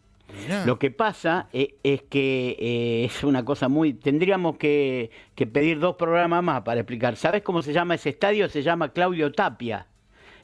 Lo 0.65 0.79
que 0.79 0.91
pasa 0.91 1.49
eh, 1.53 1.77
es, 1.83 2.03
que 2.03 2.57
eh, 2.59 3.05
es 3.05 3.23
una 3.23 3.45
cosa 3.45 3.69
muy... 3.69 3.93
Tendríamos 3.93 4.57
que, 4.57 5.11
que, 5.35 5.47
pedir 5.47 5.79
dos 5.79 5.97
programas 5.97 6.43
más 6.43 6.63
para 6.63 6.81
explicar. 6.81 7.17
¿Sabes 7.17 7.43
cómo 7.43 7.63
se 7.63 7.73
llama 7.73 7.97
ese 7.97 8.09
estadio? 8.11 8.49
Se 8.49 8.63
llama 8.63 8.93
Claudio 8.93 9.31
Tapia, 9.33 9.87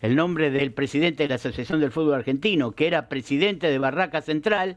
el 0.00 0.16
nombre 0.16 0.50
del 0.50 0.72
presidente 0.72 1.24
de 1.24 1.28
la 1.28 1.34
Asociación 1.36 1.80
del 1.80 1.92
Fútbol 1.92 2.14
Argentino, 2.14 2.72
que 2.72 2.86
era 2.86 3.08
presidente 3.08 3.68
de 3.68 3.78
Barraca 3.78 4.22
Central 4.22 4.76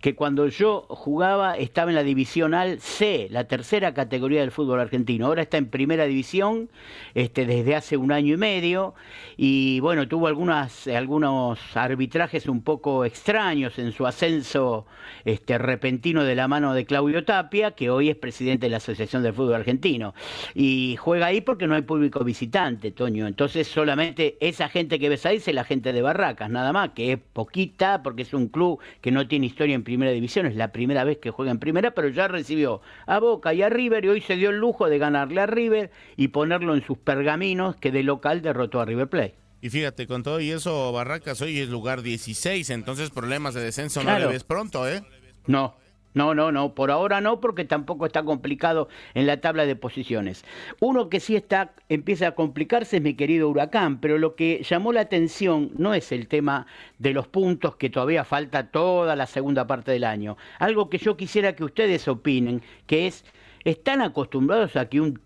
que 0.00 0.14
cuando 0.14 0.46
yo 0.46 0.86
jugaba 0.88 1.56
estaba 1.56 1.90
en 1.90 1.94
la 1.94 2.02
división 2.02 2.54
al 2.54 2.80
C, 2.80 3.28
la 3.30 3.44
tercera 3.44 3.92
categoría 3.92 4.40
del 4.40 4.50
fútbol 4.50 4.80
argentino. 4.80 5.26
Ahora 5.26 5.42
está 5.42 5.58
en 5.58 5.66
primera 5.66 6.06
división 6.06 6.70
este, 7.14 7.44
desde 7.44 7.74
hace 7.74 7.96
un 7.96 8.10
año 8.10 8.34
y 8.34 8.36
medio 8.38 8.94
y 9.36 9.80
bueno, 9.80 10.08
tuvo 10.08 10.26
algunos 10.26 11.76
arbitrajes 11.76 12.46
un 12.46 12.62
poco 12.62 13.04
extraños 13.04 13.78
en 13.78 13.92
su 13.92 14.06
ascenso 14.06 14.86
este, 15.24 15.58
repentino 15.58 16.24
de 16.24 16.34
la 16.34 16.48
mano 16.48 16.72
de 16.72 16.86
Claudio 16.86 17.24
Tapia, 17.24 17.72
que 17.72 17.90
hoy 17.90 18.08
es 18.08 18.16
presidente 18.16 18.66
de 18.66 18.70
la 18.70 18.78
Asociación 18.78 19.22
del 19.22 19.34
Fútbol 19.34 19.54
Argentino. 19.54 20.14
Y 20.54 20.96
juega 20.98 21.26
ahí 21.26 21.42
porque 21.42 21.66
no 21.66 21.74
hay 21.74 21.82
público 21.82 22.24
visitante, 22.24 22.90
Toño. 22.90 23.26
Entonces 23.26 23.68
solamente 23.68 24.38
esa 24.40 24.68
gente 24.68 24.98
que 24.98 25.10
ves 25.10 25.26
ahí 25.26 25.36
es 25.36 25.54
la 25.54 25.64
gente 25.64 25.92
de 25.92 26.00
Barracas, 26.00 26.48
nada 26.48 26.72
más, 26.72 26.90
que 26.90 27.12
es 27.12 27.18
poquita 27.18 28.02
porque 28.02 28.22
es 28.22 28.32
un 28.32 28.48
club 28.48 28.78
que 29.00 29.10
no 29.10 29.28
tiene 29.28 29.46
historia 29.46 29.74
en 29.74 29.82
primera 29.90 30.12
división, 30.12 30.46
es 30.46 30.54
la 30.54 30.70
primera 30.70 31.02
vez 31.02 31.18
que 31.18 31.32
juega 31.32 31.50
en 31.50 31.58
primera, 31.58 31.90
pero 31.90 32.08
ya 32.08 32.28
recibió 32.28 32.80
a 33.06 33.18
Boca 33.18 33.52
y 33.52 33.62
a 33.62 33.68
River 33.68 34.04
y 34.04 34.08
hoy 34.08 34.20
se 34.20 34.36
dio 34.36 34.50
el 34.50 34.58
lujo 34.58 34.88
de 34.88 34.98
ganarle 34.98 35.40
a 35.40 35.46
River 35.46 35.90
y 36.16 36.28
ponerlo 36.28 36.76
en 36.76 36.86
sus 36.86 36.96
pergaminos 36.96 37.74
que 37.74 37.90
de 37.90 38.04
local 38.04 38.40
derrotó 38.40 38.80
a 38.80 38.84
River 38.84 39.08
Plate. 39.08 39.34
Y 39.60 39.68
fíjate, 39.68 40.06
con 40.06 40.22
todo 40.22 40.38
y 40.38 40.52
eso, 40.52 40.92
Barracas 40.92 41.42
hoy 41.42 41.58
es 41.58 41.68
lugar 41.68 42.02
16, 42.02 42.70
entonces 42.70 43.10
problemas 43.10 43.52
de 43.54 43.62
descenso 43.62 44.04
no 44.04 44.16
le 44.16 44.26
ves 44.26 44.44
pronto, 44.44 44.88
¿eh? 44.88 45.02
No, 45.48 45.74
no, 46.12 46.34
no, 46.34 46.50
no, 46.50 46.74
por 46.74 46.90
ahora 46.90 47.20
no, 47.20 47.40
porque 47.40 47.64
tampoco 47.64 48.06
está 48.06 48.24
complicado 48.24 48.88
en 49.14 49.26
la 49.26 49.40
tabla 49.40 49.64
de 49.64 49.76
posiciones. 49.76 50.44
Uno 50.80 51.08
que 51.08 51.20
sí 51.20 51.36
está, 51.36 51.72
empieza 51.88 52.28
a 52.28 52.34
complicarse 52.34 52.96
es 52.96 53.02
mi 53.02 53.14
querido 53.14 53.48
Huracán, 53.48 54.00
pero 54.00 54.18
lo 54.18 54.34
que 54.34 54.62
llamó 54.68 54.92
la 54.92 55.02
atención 55.02 55.70
no 55.76 55.94
es 55.94 56.10
el 56.10 56.26
tema 56.26 56.66
de 56.98 57.12
los 57.12 57.28
puntos, 57.28 57.76
que 57.76 57.90
todavía 57.90 58.24
falta 58.24 58.70
toda 58.70 59.14
la 59.14 59.26
segunda 59.26 59.66
parte 59.68 59.92
del 59.92 60.04
año. 60.04 60.36
Algo 60.58 60.90
que 60.90 60.98
yo 60.98 61.16
quisiera 61.16 61.54
que 61.54 61.64
ustedes 61.64 62.08
opinen, 62.08 62.62
que 62.86 63.06
es, 63.06 63.24
¿están 63.64 64.02
acostumbrados 64.02 64.74
a 64.74 64.88
que 64.88 65.00
un, 65.00 65.20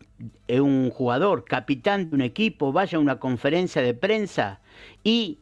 eh, 0.48 0.60
un 0.60 0.90
jugador, 0.90 1.44
capitán 1.44 2.10
de 2.10 2.16
un 2.16 2.22
equipo, 2.22 2.72
vaya 2.72 2.98
a 2.98 3.00
una 3.00 3.18
conferencia 3.18 3.80
de 3.80 3.94
prensa 3.94 4.60
y, 5.02 5.38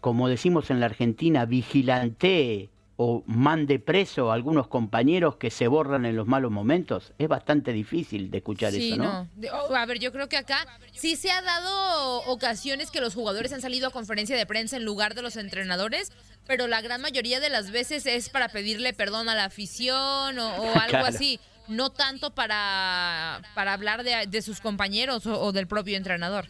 como 0.00 0.28
decimos 0.28 0.70
en 0.70 0.80
la 0.80 0.86
Argentina, 0.86 1.46
vigilante 1.46 2.68
o 2.96 3.22
mande 3.26 3.78
preso 3.78 4.30
a 4.30 4.34
algunos 4.34 4.68
compañeros 4.68 5.36
que 5.36 5.50
se 5.50 5.68
borran 5.68 6.06
en 6.06 6.16
los 6.16 6.26
malos 6.26 6.50
momentos? 6.50 7.12
Es 7.18 7.28
bastante 7.28 7.72
difícil 7.72 8.30
de 8.30 8.38
escuchar 8.38 8.74
eso, 8.74 8.96
¿no? 8.96 9.28
no. 9.36 9.48
Oh, 9.52 9.74
a 9.74 9.84
ver, 9.86 9.98
yo 9.98 10.12
creo 10.12 10.28
que 10.28 10.36
acá 10.36 10.66
sí 10.92 11.16
se 11.16 11.30
ha 11.30 11.42
dado 11.42 12.22
ocasiones 12.24 12.90
que 12.90 13.00
los 13.00 13.14
jugadores 13.14 13.52
han 13.52 13.60
salido 13.60 13.88
a 13.88 13.90
conferencia 13.90 14.36
de 14.36 14.46
prensa 14.46 14.76
en 14.76 14.84
lugar 14.84 15.14
de 15.14 15.22
los 15.22 15.36
entrenadores, 15.36 16.12
pero 16.46 16.66
la 16.66 16.80
gran 16.80 17.00
mayoría 17.00 17.40
de 17.40 17.50
las 17.50 17.70
veces 17.70 18.06
es 18.06 18.28
para 18.30 18.48
pedirle 18.48 18.92
perdón 18.92 19.28
a 19.28 19.34
la 19.34 19.44
afición 19.44 20.38
o, 20.38 20.74
algo 20.80 21.04
así, 21.04 21.38
no 21.68 21.90
tanto 21.90 22.34
para, 22.34 23.42
para 23.54 23.74
hablar 23.74 24.04
de, 24.04 24.42
sus 24.42 24.60
compañeros 24.60 25.26
o 25.26 25.52
del 25.52 25.66
propio 25.66 25.96
entrenador. 25.96 26.46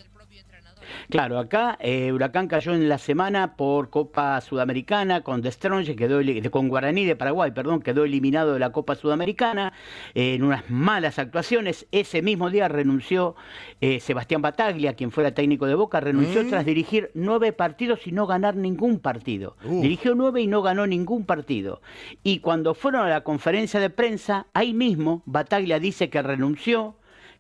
Claro, 1.09 1.39
acá 1.39 1.77
eh, 1.81 2.13
Huracán 2.13 2.49
cayó 2.49 2.75
en 2.75 2.89
la 2.89 2.99
semana 2.99 3.57
por 3.57 3.91
Copa 3.91 4.41
Sudamericana 4.41 5.23
con 5.23 5.43
The 5.43 5.53
Strong, 5.53 5.95
quedó, 5.97 6.21
con 6.51 6.69
Guaraní 6.69 7.05
de 7.05 7.17
Paraguay, 7.17 7.53
perdón, 7.53 7.81
quedó 7.81 8.05
eliminado 8.05 8.55
de 8.55 8.59
la 8.59 8.73
Copa 8.73 8.95
Sudamericana 8.95 9.73
en 10.15 10.43
unas 10.43 10.69
malas 10.71 11.19
actuaciones. 11.19 11.87
Ese 11.93 12.23
mismo 12.23 12.51
día 12.51 12.69
renunció 12.69 13.37
eh, 13.81 14.01
Sebastián 14.01 14.43
Bataglia, 14.43 14.95
quien 14.95 15.11
fuera 15.11 15.33
técnico 15.33 15.67
de 15.67 15.75
Boca, 15.75 16.01
renunció 16.01 16.43
mm. 16.43 16.49
tras 16.49 16.65
dirigir 16.65 17.11
nueve 17.15 17.53
partidos 17.53 18.07
y 18.07 18.13
no 18.13 18.27
ganar 18.27 18.57
ningún 18.57 18.99
partido. 18.99 19.57
Dirigió 19.63 20.15
nueve 20.15 20.41
y 20.43 20.47
no 20.47 20.63
ganó 20.63 20.87
ningún 20.87 21.25
partido. 21.25 21.81
Y 22.23 22.41
cuando 22.41 22.75
fueron 22.75 23.03
a 23.03 23.09
la 23.09 23.23
conferencia 23.23 23.81
de 23.81 23.91
prensa, 23.91 24.47
ahí 24.55 24.75
mismo 24.75 25.23
Bataglia 25.27 25.79
dice 25.79 26.11
que 26.11 26.23
renunció 26.23 26.97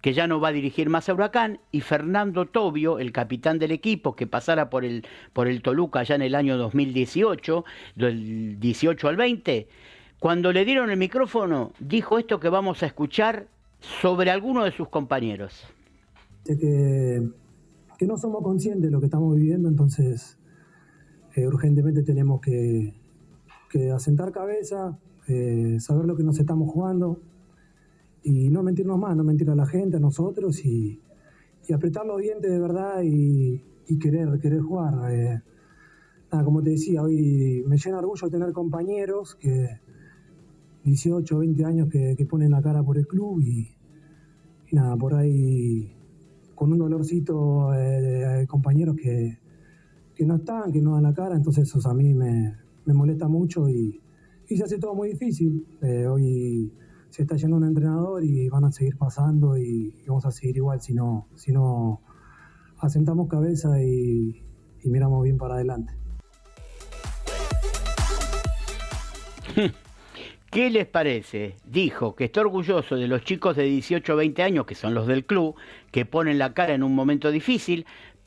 que 0.06 0.14
ya 0.14 0.28
no 0.28 0.38
va 0.38 0.50
a 0.50 0.52
dirigir 0.52 0.88
más 0.88 1.08
a 1.08 1.14
Huracán, 1.14 1.58
y 1.72 1.80
Fernando 1.80 2.46
Tobio, 2.46 3.00
el 3.00 3.10
capitán 3.10 3.58
del 3.58 3.72
equipo, 3.72 4.14
que 4.14 4.28
pasara 4.28 4.70
por 4.70 4.84
el, 4.84 5.04
por 5.32 5.48
el 5.48 5.62
Toluca 5.62 6.04
ya 6.04 6.14
en 6.14 6.22
el 6.22 6.36
año 6.36 6.56
2018, 6.56 7.64
del 7.96 8.60
18 8.60 9.08
al 9.08 9.16
20, 9.16 9.66
cuando 10.20 10.52
le 10.52 10.64
dieron 10.64 10.90
el 10.90 10.96
micrófono, 10.96 11.72
dijo 11.80 12.20
esto 12.20 12.38
que 12.38 12.48
vamos 12.48 12.84
a 12.84 12.86
escuchar 12.86 13.48
sobre 13.80 14.30
alguno 14.30 14.62
de 14.62 14.70
sus 14.70 14.88
compañeros. 14.90 15.64
Que, 16.44 17.28
que 17.98 18.06
no 18.06 18.16
somos 18.16 18.44
conscientes 18.44 18.82
de 18.84 18.90
lo 18.92 19.00
que 19.00 19.06
estamos 19.06 19.34
viviendo, 19.34 19.68
entonces 19.68 20.38
eh, 21.34 21.48
urgentemente 21.48 22.04
tenemos 22.04 22.40
que, 22.40 22.94
que 23.68 23.90
asentar 23.90 24.30
cabeza, 24.30 24.96
eh, 25.26 25.78
saber 25.80 26.04
lo 26.04 26.16
que 26.16 26.22
nos 26.22 26.38
estamos 26.38 26.70
jugando, 26.70 27.18
y 28.26 28.49
no 28.50 28.64
mentirnos 28.64 28.99
más, 28.99 29.16
no 29.16 29.23
mentir 29.23 29.49
a 29.50 29.54
la 29.54 29.66
gente, 29.66 29.99
a 29.99 30.00
nosotros 30.00 30.64
y, 30.64 31.00
apretar 31.73 32.06
los 32.06 32.21
dientes 32.21 32.50
de 32.50 32.59
verdad 32.59 33.02
y, 33.04 33.61
querer, 34.00 34.38
querer 34.40 34.61
jugar. 34.61 35.12
Eh, 35.12 35.40
como 36.45 36.61
te 36.61 36.71
decía, 36.71 37.02
hoy 37.02 37.64
me 37.66 37.76
llena 37.76 37.99
orgullo 37.99 38.28
tener 38.28 38.52
compañeros 38.52 39.37
que 39.37 39.68
18, 40.83 41.38
20 41.38 41.64
años 41.64 41.88
que, 41.88 42.26
ponen 42.28 42.50
la 42.50 42.61
cara 42.61 42.83
por 42.83 42.99
el 42.99 43.06
club 43.06 43.40
y, 43.42 43.68
nada, 44.73 44.97
por 44.97 45.14
ahí 45.14 45.95
con 46.56 46.73
un 46.73 46.78
dolorcito 46.78 47.73
eh, 47.75 48.45
compañeros 48.49 48.97
que, 48.97 49.38
no 50.25 50.37
están, 50.37 50.73
que 50.73 50.80
no 50.80 50.95
dan 50.95 51.04
la 51.04 51.14
cara, 51.14 51.37
entonces 51.37 51.68
eso 51.68 51.88
a 51.88 51.95
mí 51.95 52.12
me, 52.12 52.56
molesta 52.87 53.28
mucho 53.28 53.68
y, 53.68 54.00
se 54.49 54.64
hace 54.64 54.78
todo 54.78 54.95
muy 54.97 55.11
difícil. 55.11 55.64
Eh, 55.83 56.06
hoy 56.06 56.73
se 57.16 57.23
está 57.23 57.35
yendo 57.37 57.56
un 57.56 57.64
entrenador 57.64 58.23
y 58.23 58.50
van 58.50 58.64
a 58.66 58.73
seguir 58.73 58.99
pasando 58.99 59.56
y, 59.56 60.04
vamos 60.06 60.26
a 60.26 60.30
seguir 60.30 60.58
igual 60.58 60.82
si 60.82 60.92
no, 60.92 61.28
si 61.35 61.50
no 61.50 62.02
asentamos 62.78 63.26
cabeza 63.26 63.82
y, 63.82 64.42
miramos 64.85 65.25
bien 65.25 65.38
para 65.38 65.54
adelante. 65.54 65.94
¿Qué 70.50 70.68
les 70.68 70.87
parece? 70.87 71.56
Dijo 71.64 72.14
que 72.14 72.26
está 72.26 72.42
orgulloso 72.42 72.96
de 72.96 73.08
los 73.08 73.23
chicos 73.25 73.56
de 73.56 73.62
18 73.62 74.12
o 74.12 74.16
20 74.16 74.42
años, 74.42 74.66
que 74.66 74.75
son 74.75 74.92
los 74.92 75.06
del 75.06 75.25
club, 75.25 75.54
que 75.90 76.04
ponen 76.04 76.38
la 76.38 76.52
cara 76.52 76.75
en 76.75 76.82
un 76.82 76.94
momento 76.94 77.30
difícil, 77.30 77.87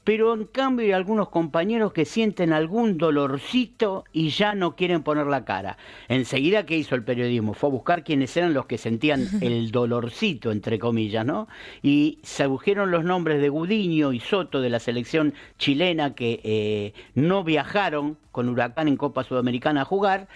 pero 0.09 0.33
en 0.33 0.45
cambio 0.45 0.87
hay 0.87 0.91
algunos 0.93 1.29
compañeros 1.29 1.93
que 1.93 2.03
sienten 2.03 2.51
algún 2.51 2.97
dolorcito 2.97 4.05
y 4.11 4.29
ya 4.29 4.55
no 4.55 4.75
quieren 4.75 5.03
poner 5.03 5.27
la 5.27 5.45
cara. 5.45 5.77
Enseguida, 6.07 6.65
¿qué 6.65 6.75
hizo 6.77 6.95
el 6.95 7.03
periodismo? 7.03 7.53
Fue 7.53 7.69
a 7.69 7.73
buscar 7.73 8.03
quiénes 8.03 8.35
eran 8.35 8.55
los 8.55 8.65
que 8.65 8.79
sentían 8.79 9.27
el 9.43 9.69
dolorcito, 9.69 10.51
entre 10.51 10.79
comillas, 10.79 11.27
¿no? 11.27 11.47
Y 11.83 12.17
se 12.23 12.41
agujeron 12.41 12.89
los 12.89 13.03
nombres 13.03 13.39
de 13.39 13.49
Gudiño 13.49 14.11
y 14.11 14.19
Soto 14.19 14.61
de 14.61 14.71
la 14.71 14.79
selección 14.79 15.35
chilena 15.59 16.15
que 16.15 16.39
eh, 16.43 16.93
no 17.13 17.43
viajaron 17.43 18.17
con 18.31 18.49
Huracán 18.49 18.87
en 18.87 18.97
Copa 18.97 19.23
Sudamericana 19.23 19.81
a 19.81 19.85
jugar. 19.85 20.27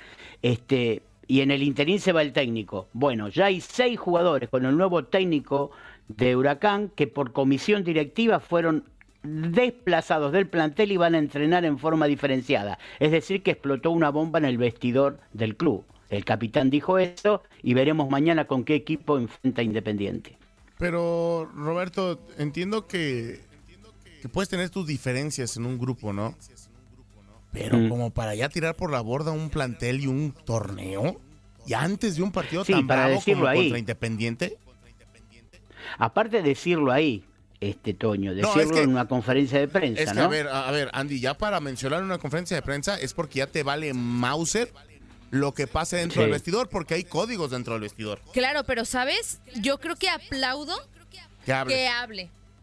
Este, 0.43 1.01
y 1.25 1.41
en 1.41 1.49
el 1.49 1.63
interín 1.63 1.99
se 1.99 2.11
va 2.11 2.21
el 2.21 2.31
técnico. 2.31 2.89
Bueno, 2.93 3.27
ya 3.27 3.45
hay 3.45 3.59
seis 3.59 3.99
jugadores 3.99 4.49
con 4.49 4.67
el 4.67 4.77
nuevo 4.77 5.05
técnico 5.05 5.71
de 6.07 6.35
Huracán 6.35 6.91
que 6.95 7.07
por 7.07 7.31
comisión 7.31 7.83
directiva 7.83 8.39
fueron 8.39 8.83
desplazados 9.23 10.31
del 10.31 10.47
plantel 10.47 10.91
y 10.91 10.97
van 10.97 11.15
a 11.15 11.17
entrenar 11.17 11.65
en 11.65 11.79
forma 11.79 12.07
diferenciada. 12.07 12.77
Es 12.99 13.11
decir, 13.11 13.41
que 13.41 13.51
explotó 13.51 13.91
una 13.91 14.09
bomba 14.09 14.39
en 14.39 14.45
el 14.45 14.57
vestidor 14.57 15.19
del 15.31 15.55
club. 15.55 15.85
El 16.09 16.25
capitán 16.25 16.69
dijo 16.69 16.99
eso 16.99 17.41
y 17.63 17.73
veremos 17.73 18.09
mañana 18.09 18.45
con 18.45 18.63
qué 18.63 18.75
equipo 18.75 19.17
enfrenta 19.17 19.63
Independiente. 19.63 20.37
Pero, 20.77 21.49
Roberto, 21.55 22.19
entiendo 22.37 22.87
que, 22.87 23.41
que 24.21 24.29
puedes 24.29 24.49
tener 24.49 24.69
tus 24.69 24.85
diferencias 24.85 25.57
en 25.57 25.65
un 25.65 25.79
grupo, 25.79 26.13
¿no? 26.13 26.35
Pero 27.51 27.77
mm. 27.77 27.89
como 27.89 28.09
para 28.11 28.35
ya 28.35 28.49
tirar 28.49 28.75
por 28.75 28.91
la 28.91 29.01
borda 29.01 29.31
un 29.31 29.49
plantel 29.49 30.01
y 30.01 30.07
un 30.07 30.33
torneo, 30.45 31.19
y 31.65 31.73
antes 31.73 32.17
de 32.17 32.23
un 32.23 32.31
partido 32.31 32.65
tan 32.65 32.85
para 32.85 33.07
bravo 33.07 33.21
como 33.23 33.45
contra 33.45 33.79
Independiente. 33.79 34.57
Aparte 35.97 36.37
de 36.37 36.43
decirlo 36.43 36.91
ahí, 36.91 37.23
este 37.69 37.93
Toño, 37.93 38.33
decirlo 38.33 38.77
en 38.77 38.89
una 38.89 39.07
conferencia 39.07 39.59
de 39.59 39.67
prensa, 39.67 40.01
es 40.01 40.11
que, 40.11 40.19
A 40.19 40.27
ver, 40.27 40.47
a 40.47 40.71
ver, 40.71 40.89
Andy, 40.93 41.19
ya 41.19 41.33
para 41.33 41.59
mencionar 41.59 41.99
en 41.99 42.05
una 42.05 42.17
conferencia 42.17 42.55
de 42.55 42.61
prensa 42.61 42.99
es 42.99 43.13
porque 43.13 43.39
ya 43.39 43.47
te 43.47 43.63
vale 43.63 43.93
Mauser 43.93 44.71
lo 45.31 45.53
que 45.53 45.65
pase 45.65 45.97
dentro 45.97 46.21
del 46.21 46.31
vestidor, 46.31 46.69
porque 46.69 46.93
hay 46.93 47.03
códigos 47.03 47.49
dentro 47.51 47.73
del 47.73 47.81
vestidor. 47.81 48.21
Claro, 48.33 48.63
pero 48.65 48.85
¿sabes? 48.85 49.39
Yo 49.55 49.79
creo 49.79 49.95
que 49.95 50.07
aplaudo 50.07 50.75
Que 51.43 51.53
hable 51.53 51.73
que 51.73 51.87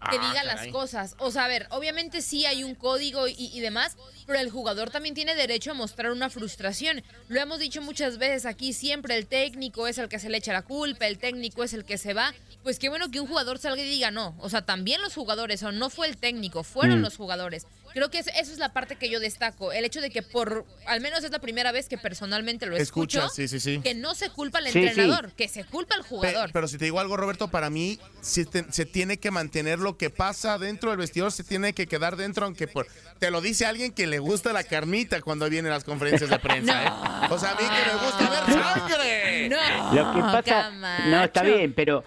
ah, 0.01 0.11
diga 0.13 0.45
las 0.45 0.67
cosas. 0.69 1.15
O 1.19 1.31
sea, 1.31 1.45
a 1.45 1.49
ver, 1.49 1.67
obviamente 1.71 2.23
sí 2.23 2.47
hay 2.47 2.65
un 2.65 2.75
código 2.75 3.27
y, 3.29 3.61
demás, 3.61 3.97
pero 4.27 4.39
el 4.39 4.51
jugador 4.51 4.91
también 4.91 5.15
tiene 5.15 5.35
derecho 5.35 5.73
a 5.73 5.75
mostrar 5.75 6.13
una 6.13 6.31
frustración. 6.31 7.03
Lo 7.29 7.41
hemos 7.41 7.59
dicho 7.59 7.83
muchas 7.83 8.19
veces 8.19 8.47
aquí, 8.47 8.73
siempre 8.73 9.17
el 9.17 9.27
técnico 9.27 9.87
es 9.87 9.99
el 9.99 10.09
que 10.09 10.19
se 10.19 10.29
le 10.29 10.39
echa 10.39 10.53
la 10.53 10.63
culpa, 10.63 11.07
el 11.07 11.19
técnico 11.19 11.65
es 11.65 11.73
el 11.73 11.85
que 11.85 11.99
se 11.99 12.15
va. 12.15 12.35
Pues 12.63 12.79
qué 12.79 12.89
bueno 12.89 13.11
que 13.11 13.21
un 13.21 13.27
jugador 13.27 13.59
salga 13.59 13.83
y 13.83 13.89
diga 13.89 14.11
no. 14.11 14.37
O 14.41 14.51
sea, 14.51 14.63
también 14.63 15.01
los 15.01 15.15
jugadores, 15.15 15.63
o 15.63 15.73
no 15.73 15.91
fue 15.91 16.09
el 16.09 16.17
técnico, 16.17 16.63
fueron 16.63 17.01
mm. 17.01 17.03
los 17.03 17.17
jugadores. 17.17 17.67
Creo 17.93 18.11
que 18.11 18.19
eso 18.19 18.31
es 18.35 18.59
la 18.59 18.73
parte 18.73 18.97
que 18.97 19.11
yo 19.11 19.21
destaco. 19.21 19.73
El 19.73 19.85
hecho 19.85 20.01
de 20.01 20.11
que 20.11 20.23
por, 20.23 20.65
al 20.87 21.01
menos 21.01 21.25
es 21.25 21.31
la 21.31 21.39
primera 21.39 21.73
vez 21.73 21.89
que 21.89 21.99
personalmente 21.99 22.67
lo 22.67 22.77
escucho, 22.77 23.29
sí, 23.29 23.49
sí, 23.49 23.61
sí. 23.61 23.81
que 23.83 23.95
no 23.95 24.15
se 24.15 24.31
culpa 24.31 24.59
al 24.59 24.67
entrenador, 24.67 25.33
que 25.33 25.49
se 25.49 25.65
culpa 25.65 25.95
al 25.95 26.03
jugador. 26.03 26.51
Pero, 26.53 26.69
si 26.69 26.79
te 26.79 26.85
digo 26.85 27.01
algo, 27.01 27.17
Roberto, 27.17 27.49
para 27.49 27.71
mí 27.71 27.99
se, 28.21 28.47
se, 28.71 28.87
tiene 28.87 29.19
que 29.19 29.31
mantener 29.31 29.79
lo 29.79 29.97
que 29.97 30.11
pasa 30.11 30.59
dentro 30.59 30.91
del 30.91 30.99
vestidor, 30.99 31.33
se 31.33 31.45
tiene 31.45 31.73
que 31.73 31.87
quedar 31.87 32.17
dentro, 32.17 32.47
aunque 32.47 32.69
por, 32.69 32.87
te 33.19 33.31
lo 33.31 33.41
dice 33.41 33.67
alguien 33.67 33.93
que 33.93 34.07
le 34.07 34.19
gusta 34.19 34.53
la 34.53 34.65
carnita 34.65 35.21
cuando 35.21 35.49
vienen 35.49 35.73
las 35.73 35.85
conferencias 35.85 36.31
de 36.31 36.39
prensa. 36.39 36.85
¿eh? 36.85 36.91
O 37.31 37.39
sea, 37.39 37.53
a 37.53 37.55
mí 37.55 37.61
que 37.61 37.93
me 37.93 38.05
gusta 38.05 38.31
ver 38.31 38.63
sangre. 38.63 39.49
No, 39.49 39.95
lo 39.95 40.15
que 40.15 40.21
pasa, 40.21 40.71
no, 41.07 41.25
está 41.25 41.43
bien, 41.43 41.73
pero 41.75 42.05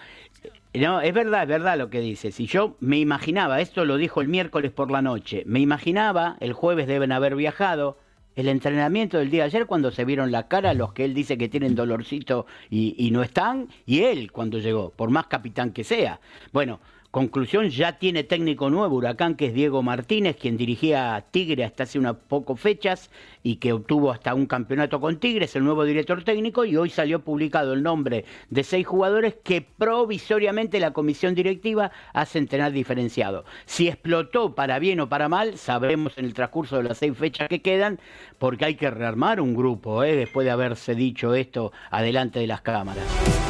no, 0.76 1.02
es 1.02 1.14
verdad, 1.14 1.44
es 1.44 1.50
verdad 1.50 1.78
lo 1.78 1.90
que 1.90 2.00
dices. 2.00 2.36
Si 2.36 2.48
yo 2.48 2.76
me 2.80 2.98
imaginaba, 2.98 3.62
esto 3.62 3.86
lo 3.86 3.98
dijo 3.98 4.22
el 4.22 4.28
miércoles 4.28 4.72
por 4.72 4.92
la 4.92 5.02
noche, 5.02 5.44
me 5.46 5.60
imaginaba, 5.60 6.38
el 6.40 6.54
jueves 6.54 6.88
deben 6.88 7.12
haber 7.12 7.36
viajado, 7.36 7.98
el 8.36 8.48
entrenamiento 8.48 9.20
del 9.20 9.30
día 9.30 9.44
de 9.44 9.48
ayer 9.48 9.66
cuando 9.68 9.92
se 9.92 10.06
vieron 10.06 10.32
la 10.32 10.48
cara 10.48 10.74
los 10.74 10.94
que 10.94 11.06
él 11.06 11.14
dice 11.14 11.38
que 11.38 11.50
tienen 11.50 11.76
dolorcito 11.76 12.48
y, 12.70 12.96
y 12.98 13.12
no 13.12 13.22
están, 13.22 13.70
y 13.86 14.02
él 14.02 14.32
cuando 14.32 14.58
llegó, 14.58 14.90
por 14.90 15.12
más 15.12 15.28
capitán 15.28 15.72
que 15.72 15.84
sea. 15.84 16.20
Bueno, 16.52 16.80
Conclusión, 17.14 17.70
ya 17.70 18.00
tiene 18.00 18.24
técnico 18.24 18.72
nuevo 18.72 18.96
Huracán, 18.96 19.36
que 19.36 19.46
es 19.46 19.54
Diego 19.54 19.84
Martínez, 19.84 20.36
quien 20.36 20.58
dirigía 20.58 21.14
a 21.14 21.22
Tigre 21.22 21.64
hasta 21.64 21.84
hace 21.84 22.00
unas 22.00 22.16
pocas 22.16 22.60
fechas 22.60 23.12
y 23.44 23.58
que 23.58 23.72
obtuvo 23.72 24.12
hasta 24.12 24.34
un 24.34 24.48
campeonato 24.48 25.00
con 25.00 25.20
Tigre, 25.20 25.46
es 25.46 25.56
el 25.56 25.64
nuevo 25.64 25.84
director 25.84 26.24
técnico 26.24 26.66
y 26.66 26.76
hoy 26.76 26.90
salió 26.90 27.20
publicado 27.20 27.74
el 27.74 27.84
nombre 27.84 28.26
de 28.50 28.64
seis 28.64 28.88
jugadores 28.88 29.36
que 29.44 29.62
provisoriamente 29.62 30.80
la 30.80 30.90
comisión 30.90 31.36
directiva 31.36 31.92
hace 32.14 32.40
entrenar 32.40 32.72
diferenciado. 32.72 33.46
Si 33.68 33.88
explotó 33.88 34.56
para 34.56 34.80
bien 34.80 35.00
o 35.00 35.08
para 35.08 35.30
mal, 35.30 35.60
sabremos 35.60 36.18
en 36.18 36.26
el 36.26 36.34
transcurso 36.34 36.78
de 36.78 36.84
las 36.86 36.98
seis 36.98 37.16
fechas 37.16 37.48
que 37.48 37.62
quedan, 37.62 38.00
porque 38.40 38.66
hay 38.66 38.74
que 38.74 38.90
rearmar 38.90 39.40
un 39.40 39.54
grupo, 39.54 40.04
¿eh? 40.04 40.16
después 40.16 40.46
de 40.46 40.52
haberse 40.52 40.96
dicho 40.96 41.36
esto 41.36 41.74
adelante 41.92 42.40
de 42.40 42.48
las 42.48 42.62
cámaras. 42.62 43.43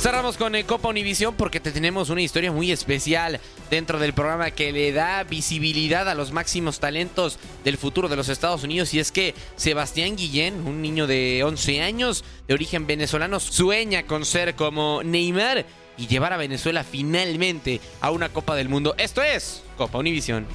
Cerramos 0.00 0.38
con 0.38 0.54
eh, 0.54 0.64
Copa 0.64 0.88
Univisión 0.88 1.34
porque 1.34 1.60
te 1.60 1.72
tenemos 1.72 2.08
una 2.08 2.22
historia 2.22 2.50
muy 2.50 2.72
especial 2.72 3.38
dentro 3.68 3.98
del 3.98 4.14
programa 4.14 4.50
que 4.50 4.72
le 4.72 4.92
da 4.92 5.24
visibilidad 5.24 6.08
a 6.08 6.14
los 6.14 6.32
máximos 6.32 6.80
talentos 6.80 7.38
del 7.64 7.76
futuro 7.76 8.08
de 8.08 8.16
los 8.16 8.30
Estados 8.30 8.64
Unidos. 8.64 8.94
Y 8.94 8.98
es 8.98 9.12
que 9.12 9.34
Sebastián 9.56 10.16
Guillén, 10.16 10.66
un 10.66 10.80
niño 10.80 11.06
de 11.06 11.42
11 11.44 11.82
años 11.82 12.24
de 12.48 12.54
origen 12.54 12.86
venezolano, 12.86 13.40
sueña 13.40 14.04
con 14.04 14.24
ser 14.24 14.54
como 14.54 15.02
Neymar 15.02 15.66
y 15.98 16.06
llevar 16.06 16.32
a 16.32 16.38
Venezuela 16.38 16.82
finalmente 16.82 17.82
a 18.00 18.10
una 18.10 18.30
Copa 18.30 18.56
del 18.56 18.70
Mundo. 18.70 18.94
Esto 18.96 19.22
es 19.22 19.62
Copa 19.76 19.98
Univisión. 19.98 20.46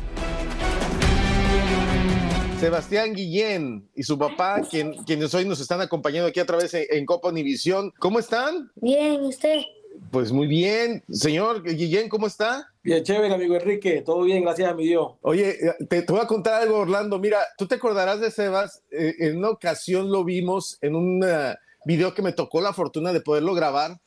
Sebastián 2.60 3.14
Guillén 3.14 3.88
y 3.96 4.04
su 4.04 4.18
papá, 4.18 4.62
quienes 4.70 5.34
hoy 5.34 5.46
nos 5.46 5.60
están 5.60 5.82
acompañando 5.82 6.30
aquí 6.30 6.40
a 6.40 6.46
través 6.46 6.74
en, 6.74 7.06
Copa 7.06 7.28
Univisión. 7.28 7.92
¿Cómo 8.00 8.18
están? 8.18 8.72
Bien, 8.76 9.24
¿y 9.24 9.28
usted? 9.28 9.62
Pues 10.10 10.32
muy 10.32 10.48
bien. 10.48 11.04
Señor 11.10 11.64
Guillén, 11.64 12.08
¿cómo 12.08 12.28
está? 12.28 12.68
Bien, 12.82 13.04
chévere, 13.04 13.34
amigo 13.34 13.56
Enrique. 13.56 14.02
Todo 14.02 14.24
bien, 14.24 14.44
gracias 14.44 14.72
a 14.72 14.74
mi 14.74 14.86
Dios. 14.86 15.14
Oye, 15.22 15.58
te, 15.90 16.02
voy 16.08 16.22
a 16.22 16.28
contar 16.28 16.62
algo, 16.62 16.80
Orlando. 16.80 17.20
Mira, 17.20 17.40
tú 17.58 17.68
te 17.68 17.76
acordarás 17.76 18.22
de 18.22 18.32
Sebas. 18.32 18.82
Eh, 18.90 19.16
en 19.20 19.38
una 19.38 19.50
ocasión 19.50 20.12
lo 20.12 20.24
vimos 20.24 20.78
en 20.82 20.96
un 20.96 21.24
eh, 21.24 21.56
video 21.86 22.14
que 22.14 22.22
me 22.22 22.32
tocó 22.32 22.62
la 22.62 22.74
fortuna 22.74 23.12
de 23.12 23.22
poderlo 23.22 23.54
grabar, 23.54 24.00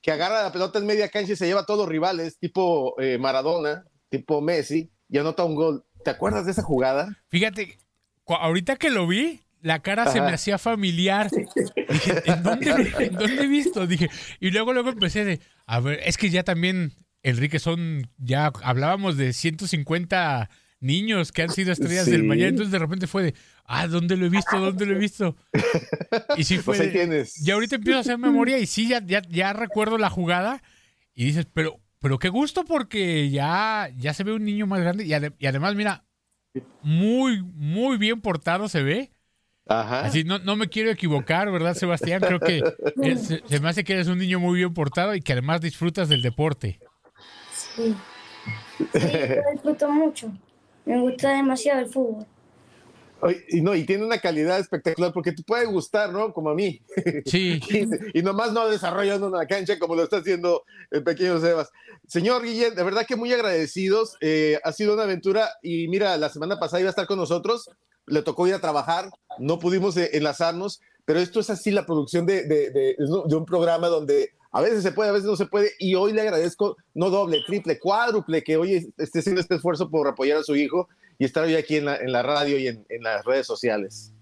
que 0.00 0.12
agarra 0.12 0.42
la 0.42 0.52
pelota 0.52 0.78
en 0.78 0.86
media 0.86 1.08
cancha 1.08 1.32
y 1.32 1.36
se 1.36 1.46
lleva 1.46 1.62
a 1.62 1.66
todos 1.66 1.80
los 1.80 1.88
rivales, 1.88 2.38
tipo 2.38 2.94
eh, 3.00 3.18
Maradona, 3.18 3.84
tipo 4.08 4.40
Messi, 4.40 4.90
y 5.08 5.18
anota 5.18 5.44
un 5.44 5.56
gol. 5.56 5.84
¿Te 6.04 6.10
acuerdas 6.10 6.46
de 6.46 6.52
esa 6.52 6.62
jugada? 6.62 7.18
Fíjate, 7.28 7.76
ahorita 8.36 8.76
que 8.76 8.90
lo 8.90 9.06
vi, 9.06 9.40
la 9.60 9.80
cara 9.80 10.10
se 10.10 10.20
me 10.20 10.32
hacía 10.32 10.58
familiar. 10.58 11.30
Dije, 11.88 12.22
¿en 12.26 12.42
dónde, 12.42 13.42
he 13.42 13.46
visto? 13.46 13.86
Dije, 13.86 14.08
y 14.40 14.50
luego 14.50 14.72
luego 14.72 14.90
empecé 14.90 15.24
de, 15.24 15.40
a 15.66 15.80
ver, 15.80 16.00
es 16.04 16.16
que 16.16 16.30
ya 16.30 16.42
también, 16.42 16.94
Enrique, 17.22 17.58
son, 17.58 18.08
ya 18.18 18.52
hablábamos 18.62 19.16
de 19.16 19.32
150 19.32 20.48
niños 20.80 21.32
que 21.32 21.42
han 21.42 21.50
sido 21.50 21.72
estrellas 21.72 22.06
del 22.06 22.22
mañana, 22.22 22.50
entonces 22.50 22.70
de 22.70 22.78
repente 22.78 23.08
fue 23.08 23.22
de, 23.24 23.34
ah, 23.64 23.88
¿dónde 23.88 24.16
lo 24.16 24.26
he 24.26 24.28
visto? 24.28 24.58
¿Dónde 24.60 24.86
lo 24.86 24.94
he 24.94 24.98
visto? 24.98 25.36
Y 26.36 26.44
sí 26.44 26.58
fue, 26.58 26.78
pues 26.78 27.34
ya 27.42 27.54
ahorita 27.54 27.76
empiezo 27.76 27.98
a 27.98 28.02
hacer 28.02 28.18
memoria 28.18 28.58
y 28.58 28.66
sí, 28.66 28.88
ya, 28.88 29.00
ya, 29.00 29.52
recuerdo 29.52 29.98
la 29.98 30.10
jugada 30.10 30.62
y 31.14 31.24
dices, 31.24 31.46
pero, 31.52 31.80
pero 31.98 32.20
qué 32.20 32.28
gusto 32.28 32.64
porque 32.64 33.28
ya, 33.30 33.90
ya 33.96 34.14
se 34.14 34.22
ve 34.22 34.32
un 34.32 34.44
niño 34.44 34.66
más 34.66 34.80
grande 34.80 35.04
y 35.04 35.46
además, 35.46 35.74
mira, 35.74 36.04
muy, 36.82 37.42
muy 37.42 37.98
bien 37.98 38.20
portado 38.20 38.68
se 38.68 38.82
ve. 38.82 39.12
Ajá. 39.66 40.00
Así 40.00 40.24
no, 40.24 40.38
no 40.38 40.56
me 40.56 40.68
quiero 40.68 40.90
equivocar, 40.90 41.50
¿verdad, 41.50 41.74
Sebastián? 41.74 42.22
Creo 42.22 42.40
que 42.40 42.62
se 43.46 43.60
me 43.60 43.68
hace 43.68 43.84
que 43.84 43.92
eres 43.92 44.08
un 44.08 44.18
niño 44.18 44.40
muy 44.40 44.56
bien 44.56 44.72
portado 44.72 45.14
y 45.14 45.20
que 45.20 45.32
además 45.32 45.60
disfrutas 45.60 46.08
del 46.08 46.22
deporte. 46.22 46.80
Sí. 47.52 47.94
sí 48.92 49.08
disfruto 49.52 49.90
mucho. 49.90 50.32
Me 50.86 50.98
gusta 50.98 51.34
demasiado 51.34 51.80
el 51.80 51.86
fútbol. 51.86 52.26
Y, 53.48 53.60
no, 53.62 53.74
y 53.74 53.84
tiene 53.84 54.04
una 54.04 54.20
calidad 54.20 54.58
espectacular 54.60 55.12
porque 55.12 55.32
te 55.32 55.42
puede 55.42 55.66
gustar, 55.66 56.12
¿no? 56.12 56.32
Como 56.32 56.50
a 56.50 56.54
mí. 56.54 56.80
Sí. 57.26 57.60
y, 58.14 58.22
nomás 58.22 58.52
no 58.52 58.68
desarrollando 58.68 59.26
una 59.26 59.46
cancha 59.46 59.78
como 59.78 59.96
lo 59.96 60.04
está 60.04 60.18
haciendo 60.18 60.62
el 60.90 61.02
pequeño 61.02 61.40
Sebas. 61.40 61.70
Señor 62.06 62.44
Guillén, 62.44 62.76
de 62.76 62.84
verdad 62.84 63.06
que 63.06 63.16
muy 63.16 63.32
agradecidos. 63.32 64.16
Eh, 64.20 64.60
ha 64.62 64.72
sido 64.72 64.94
una 64.94 65.02
aventura 65.02 65.50
y 65.62 65.88
mira, 65.88 66.16
la 66.16 66.28
semana 66.28 66.60
pasada 66.60 66.80
iba 66.80 66.88
a 66.88 66.90
estar 66.90 67.06
con 67.06 67.18
nosotros, 67.18 67.68
le 68.06 68.22
tocó 68.22 68.46
ir 68.46 68.54
a 68.54 68.60
trabajar, 68.60 69.10
no 69.38 69.58
pudimos 69.58 69.96
eh, 69.96 70.10
enlazarnos, 70.12 70.80
pero 71.04 71.18
esto 71.18 71.40
es 71.40 71.50
así 71.50 71.72
la 71.72 71.86
producción 71.86 72.24
de, 72.24 72.44
de, 72.44 72.70
de, 72.70 72.96
de 72.98 73.36
un 73.36 73.44
programa 73.44 73.88
donde 73.88 74.30
a 74.52 74.60
veces 74.60 74.82
se 74.82 74.92
puede, 74.92 75.10
a 75.10 75.12
veces 75.12 75.26
no 75.26 75.36
se 75.36 75.46
puede, 75.46 75.72
y 75.78 75.94
hoy 75.94 76.12
le 76.12 76.22
agradezco 76.22 76.76
no 76.94 77.10
doble, 77.10 77.40
triple, 77.46 77.78
cuádruple 77.78 78.42
que 78.42 78.56
hoy 78.56 78.92
esté 78.96 79.18
haciendo 79.18 79.40
este 79.40 79.56
esfuerzo 79.56 79.90
por 79.90 80.06
apoyar 80.08 80.38
a 80.38 80.42
su 80.42 80.56
hijo 80.56 80.88
y 81.18 81.24
estar 81.24 81.44
hoy 81.44 81.56
aquí 81.56 81.76
en 81.76 81.86
la, 81.86 81.96
en 81.96 82.12
la 82.12 82.22
radio 82.22 82.58
y 82.58 82.68
en, 82.68 82.86
en, 82.88 83.02
las 83.02 83.24
redes 83.24 83.46
sociales. 83.46 84.12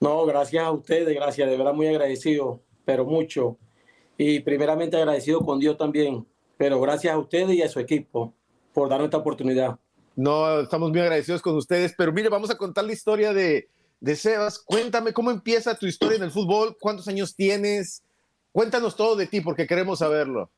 No, 0.00 0.24
gracias 0.24 0.64
a 0.64 0.70
ustedes, 0.70 1.14
gracias, 1.14 1.50
de 1.50 1.56
verdad 1.56 1.74
muy 1.74 1.86
agradecido, 1.86 2.60
pero 2.84 3.04
mucho. 3.04 3.58
Y 4.16 4.40
primeramente 4.40 4.96
agradecido 4.96 5.40
con 5.40 5.58
Dios 5.60 5.76
también, 5.76 6.26
pero 6.56 6.80
gracias 6.80 7.12
a 7.14 7.18
ustedes 7.18 7.54
y 7.54 7.62
a 7.62 7.68
su 7.68 7.78
equipo 7.80 8.32
por 8.72 8.88
darnos 8.88 9.06
esta 9.06 9.18
oportunidad. 9.18 9.78
No, 10.16 10.60
estamos 10.60 10.90
muy 10.90 11.00
agradecidos 11.00 11.42
con 11.42 11.56
ustedes, 11.56 11.94
pero 11.96 12.12
mire, 12.12 12.28
vamos 12.28 12.50
a 12.50 12.56
contar 12.56 12.84
la 12.84 12.92
historia 12.92 13.32
de, 13.32 13.68
de 14.00 14.16
Sebas. 14.16 14.58
Cuéntame 14.58 15.12
cómo 15.12 15.30
empieza 15.30 15.78
tu 15.78 15.86
historia 15.86 16.16
en 16.16 16.24
el 16.24 16.30
fútbol, 16.30 16.76
cuántos 16.80 17.08
años 17.08 17.34
tienes, 17.34 18.02
cuéntanos 18.52 18.96
todo 18.96 19.16
de 19.16 19.26
ti 19.26 19.40
porque 19.40 19.66
queremos 19.66 20.00
saberlo. 20.00 20.50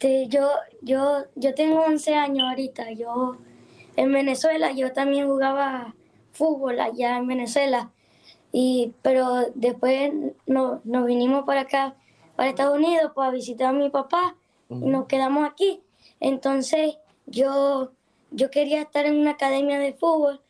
yo, 0.00 0.50
yo, 0.82 1.24
yo 1.34 1.54
tengo 1.54 1.82
11 1.82 2.14
años 2.14 2.48
ahorita, 2.48 2.92
yo 2.92 3.38
en 3.96 4.12
Venezuela 4.12 4.72
yo 4.72 4.92
también 4.92 5.28
jugaba 5.28 5.94
fútbol 6.32 6.80
allá 6.80 7.16
en 7.16 7.26
Venezuela, 7.26 7.90
y, 8.52 8.92
pero 9.02 9.50
después 9.54 10.12
no, 10.46 10.80
nos 10.84 11.06
vinimos 11.06 11.44
para 11.44 11.62
acá, 11.62 11.94
para 12.36 12.50
Estados 12.50 12.78
Unidos, 12.78 13.12
para 13.14 13.30
visitar 13.30 13.68
a 13.68 13.72
mi 13.72 13.90
papá 13.90 14.36
y 14.68 14.74
nos 14.74 15.06
quedamos 15.06 15.48
aquí. 15.48 15.82
Entonces 16.20 16.96
yo, 17.26 17.92
yo 18.30 18.50
quería 18.50 18.82
estar 18.82 19.06
en 19.06 19.18
una 19.18 19.32
academia 19.32 19.78
de 19.78 19.92
fútbol 19.92 20.40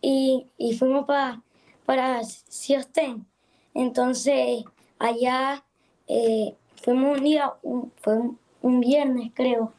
y, 0.00 0.46
y 0.56 0.74
fuimos 0.74 1.06
para 1.06 1.42
para 1.90 2.22
Siostén. 2.22 3.26
Entonces 3.74 4.62
allá 5.00 5.64
eh, 6.06 6.54
fuimos 6.76 7.18
un 7.18 7.24
día, 7.24 7.52
fue 7.96 8.16
un, 8.62 8.80
viernes 8.80 9.32
creo, 9.34 9.72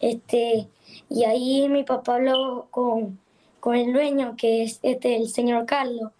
este, 0.00 0.68
y 1.08 1.24
ahí 1.24 1.68
mi 1.68 1.84
papá 1.84 2.16
habló 2.16 2.66
con, 2.70 3.18
con 3.60 3.76
el 3.76 3.92
dueño, 3.92 4.34
que 4.36 4.62
es 4.62 4.80
este, 4.82 5.16
el 5.16 5.28
señor 5.28 5.66
Carlos, 5.66 6.12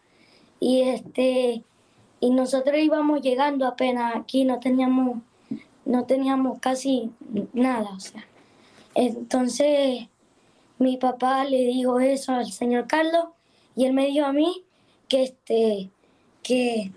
y 0.61 0.83
este, 0.83 1.65
y 2.21 2.31
nosotros 2.31 2.79
íbamos 2.79 3.23
llegando 3.23 3.67
apenas 3.67 4.15
aquí, 4.15 4.45
no 4.45 4.61
teníamos, 4.61 5.23
no 5.87 6.05
teníamos 6.05 6.61
casi 6.61 7.11
nada, 7.53 7.91
o 7.97 8.01
sea. 8.01 8.27
Entonces 8.95 10.09
mi 10.79 10.97
papá 10.97 11.45
le 11.45 11.59
dijo 11.59 12.01
eso 12.01 12.33
al 12.33 12.51
señor 12.53 12.87
Carlos 12.87 13.27
y 13.77 13.85
él 13.85 13.93
me 13.93 14.07
dijo 14.07 14.27
a 14.27 14.33
mí 14.33 14.65
que 15.09 15.23
este 15.23 15.91
que, 16.43 16.93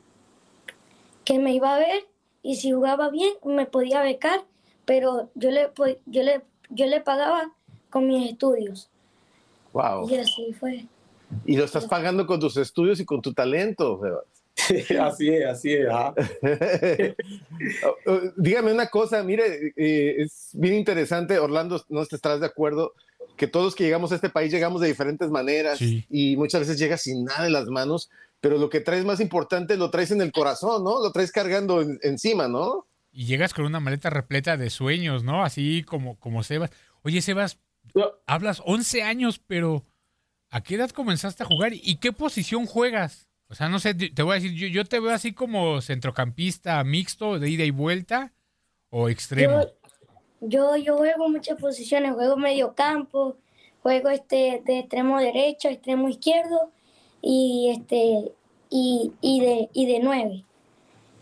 que 1.24 1.40
me 1.40 1.54
iba 1.54 1.76
a 1.76 1.80
ver 1.80 2.06
y 2.42 2.56
si 2.56 2.72
jugaba 2.72 3.10
bien 3.10 3.34
me 3.44 3.66
podía 3.66 4.02
becar, 4.02 4.44
pero 4.86 5.30
yo 5.36 5.52
le 5.52 5.70
yo 6.06 6.24
le 6.24 6.42
yo 6.74 6.86
le 6.86 7.02
pagaba 7.02 7.52
con 7.90 8.08
mis 8.08 8.32
estudios. 8.32 8.90
Wow. 9.72 10.10
Y 10.10 10.16
así 10.16 10.54
fue. 10.60 10.86
Y 11.46 11.58
lo 11.58 11.66
estás 11.66 11.86
pagando 11.86 12.28
con 12.28 12.40
tus 12.40 12.58
estudios 12.58 13.00
y 13.00 13.06
con 13.06 13.22
tu 13.22 13.34
talento, 13.34 14.00
así 15.02 15.30
es, 15.30 15.46
así 15.46 15.74
es. 15.74 15.88
Oh, 17.86 18.12
oh, 18.12 18.20
dígame 18.36 18.72
una 18.72 18.88
cosa, 18.88 19.24
mire, 19.24 19.74
eh, 19.76 20.16
es 20.20 20.50
bien 20.54 20.76
interesante, 20.76 21.40
Orlando, 21.40 21.82
no 21.90 22.02
estás 22.02 22.40
de 22.40 22.46
acuerdo, 22.46 22.94
que 23.36 23.48
todos 23.48 23.74
que 23.74 23.84
llegamos 23.84 24.12
a 24.12 24.16
este 24.16 24.30
país 24.30 24.52
llegamos 24.52 24.82
de 24.82 24.88
diferentes 24.88 25.30
maneras 25.30 25.80
y 25.82 26.38
muchas 26.38 26.62
veces 26.62 26.78
llegas 26.78 27.02
sin 27.02 27.26
nada 27.26 27.48
en 27.48 27.54
las 27.54 27.68
manos, 27.68 28.10
pero 28.42 28.58
lo 28.58 28.70
que 28.70 28.82
traes 28.82 29.06
más 29.06 29.20
importante 29.20 29.78
lo 29.78 29.90
traes 29.90 30.12
en 30.12 30.22
el 30.22 30.32
corazón, 30.32 30.84
¿no? 30.84 31.02
Lo 31.02 31.12
traes 31.12 31.32
cargando 31.32 31.82
encima, 32.02 32.48
¿no? 32.48 32.86
Y 33.14 33.26
llegas 33.26 33.54
con 33.54 33.66
una 33.66 33.80
maleta 33.80 34.10
repleta 34.10 34.58
de 34.58 34.70
sueños, 34.70 35.24
¿no? 35.24 35.44
Así 35.44 35.84
como, 35.84 36.20
como 36.20 36.44
Sebas. 36.44 36.72
Oye, 37.04 37.22
Sebas, 37.22 37.60
hablas 38.26 38.62
11 38.66 39.04
años, 39.04 39.40
pero 39.40 39.86
¿a 40.50 40.62
qué 40.62 40.76
edad 40.76 40.90
comenzaste 40.90 41.44
a 41.44 41.46
jugar 41.46 41.74
y 41.74 41.98
qué 41.98 42.12
posición 42.12 42.66
juegas? 42.66 43.28
O 43.50 43.56
sea, 43.56 43.70
no 43.70 43.78
sé, 43.78 43.94
te 43.94 44.24
voy 44.24 44.32
a 44.32 44.40
decir, 44.40 44.72
yo, 44.72 44.84
te 44.84 45.00
veo 45.00 45.12
así 45.12 45.32
como 45.32 45.80
centrocampista 45.80 46.84
mixto, 46.84 47.38
de 47.38 47.50
ida 47.50 47.64
y 47.64 47.70
vuelta, 47.70 48.34
o 48.90 49.10
extremo. 49.10 49.68
Yo, 50.42 50.76
yo 50.76 50.98
juego 50.98 51.30
muchas 51.30 51.60
posiciones, 51.60 52.14
juego 52.14 52.36
medio 52.36 52.74
campo, 52.74 53.38
juego 53.84 54.10
este 54.10 54.64
de 54.66 54.80
extremo 54.80 55.20
derecho, 55.20 55.70
extremo 55.70 56.10
izquierdo 56.10 56.72
y 57.22 57.70
este 57.78 58.32
y, 58.72 59.12
y 59.22 59.42
de 59.42 59.70
y 59.72 59.86
de 59.86 60.00
nueve. 60.00 60.44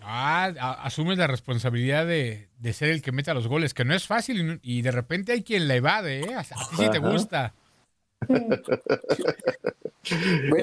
Ah, 0.03 0.45
asumes 0.83 1.17
la 1.17 1.27
responsabilidad 1.27 2.05
de, 2.05 2.49
de, 2.59 2.73
ser 2.73 2.89
el 2.89 3.01
que 3.01 3.11
meta 3.11 3.33
los 3.33 3.47
goles, 3.47 3.73
que 3.73 3.85
no 3.85 3.93
es 3.93 4.07
fácil 4.07 4.59
y, 4.63 4.81
de 4.81 4.91
repente 4.91 5.31
hay 5.31 5.43
quien 5.43 5.67
la 5.67 5.75
evade, 5.75 6.21
¿eh? 6.21 6.35
A 6.35 6.43
ti 6.43 6.55
sí 6.77 6.89
te 6.89 6.97
gusta. 6.97 7.53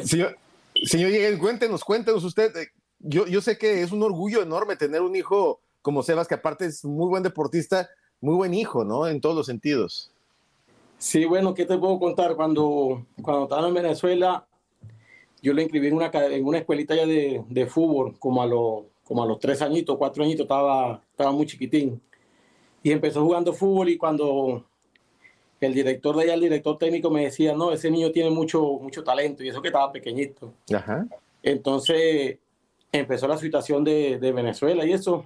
señor, 0.04 0.36
señor 0.84 1.38
cuéntenos, 1.38 1.84
cuéntenos 1.84 2.24
usted. 2.24 2.56
Eh, 2.56 2.68
yo, 3.00 3.26
yo 3.26 3.40
sé 3.40 3.58
que 3.58 3.82
es 3.82 3.92
un 3.92 4.02
orgullo 4.02 4.42
enorme 4.42 4.76
tener 4.76 5.02
un 5.02 5.14
hijo 5.14 5.60
como 5.82 6.02
Sebas, 6.02 6.28
que 6.28 6.34
aparte 6.34 6.66
es 6.66 6.84
muy 6.84 7.08
buen 7.08 7.22
deportista, 7.22 7.88
muy 8.20 8.34
buen 8.34 8.54
hijo, 8.54 8.84
¿no? 8.84 9.06
En 9.06 9.20
todos 9.20 9.36
los 9.36 9.46
sentidos. 9.46 10.10
Sí, 10.98 11.24
bueno, 11.24 11.54
¿qué 11.54 11.64
te 11.64 11.78
puedo 11.78 11.98
contar? 12.00 12.34
Cuando, 12.34 13.06
cuando 13.22 13.44
estaba 13.44 13.68
en 13.68 13.74
Venezuela, 13.74 14.46
yo 15.40 15.52
le 15.52 15.62
inscribí 15.62 15.86
en 15.86 15.94
una, 15.94 16.10
en 16.12 16.44
una 16.44 16.58
escuelita 16.58 16.96
ya 16.96 17.06
de, 17.06 17.44
de 17.48 17.66
fútbol, 17.66 18.18
como 18.18 18.42
a, 18.42 18.46
los, 18.46 18.82
como 19.08 19.22
a 19.22 19.26
los 19.26 19.38
tres 19.40 19.62
añitos, 19.62 19.96
cuatro 19.96 20.22
añitos, 20.22 20.44
estaba, 20.44 21.02
estaba 21.10 21.32
muy 21.32 21.46
chiquitín. 21.46 21.98
Y 22.82 22.92
empezó 22.92 23.24
jugando 23.24 23.54
fútbol 23.54 23.88
y 23.88 23.96
cuando 23.96 24.66
el 25.60 25.72
director 25.72 26.14
de 26.14 26.24
allá, 26.24 26.34
el 26.34 26.42
director 26.42 26.76
técnico 26.76 27.10
me 27.10 27.24
decía, 27.24 27.54
no, 27.54 27.72
ese 27.72 27.90
niño 27.90 28.12
tiene 28.12 28.28
mucho, 28.28 28.62
mucho 28.62 29.02
talento 29.02 29.42
y 29.42 29.48
eso 29.48 29.62
que 29.62 29.68
estaba 29.68 29.90
pequeñito. 29.90 30.52
Ajá. 30.74 31.06
Entonces 31.42 32.38
empezó 32.92 33.26
la 33.26 33.38
situación 33.38 33.82
de, 33.82 34.18
de 34.18 34.32
Venezuela 34.32 34.84
y 34.84 34.92
eso, 34.92 35.24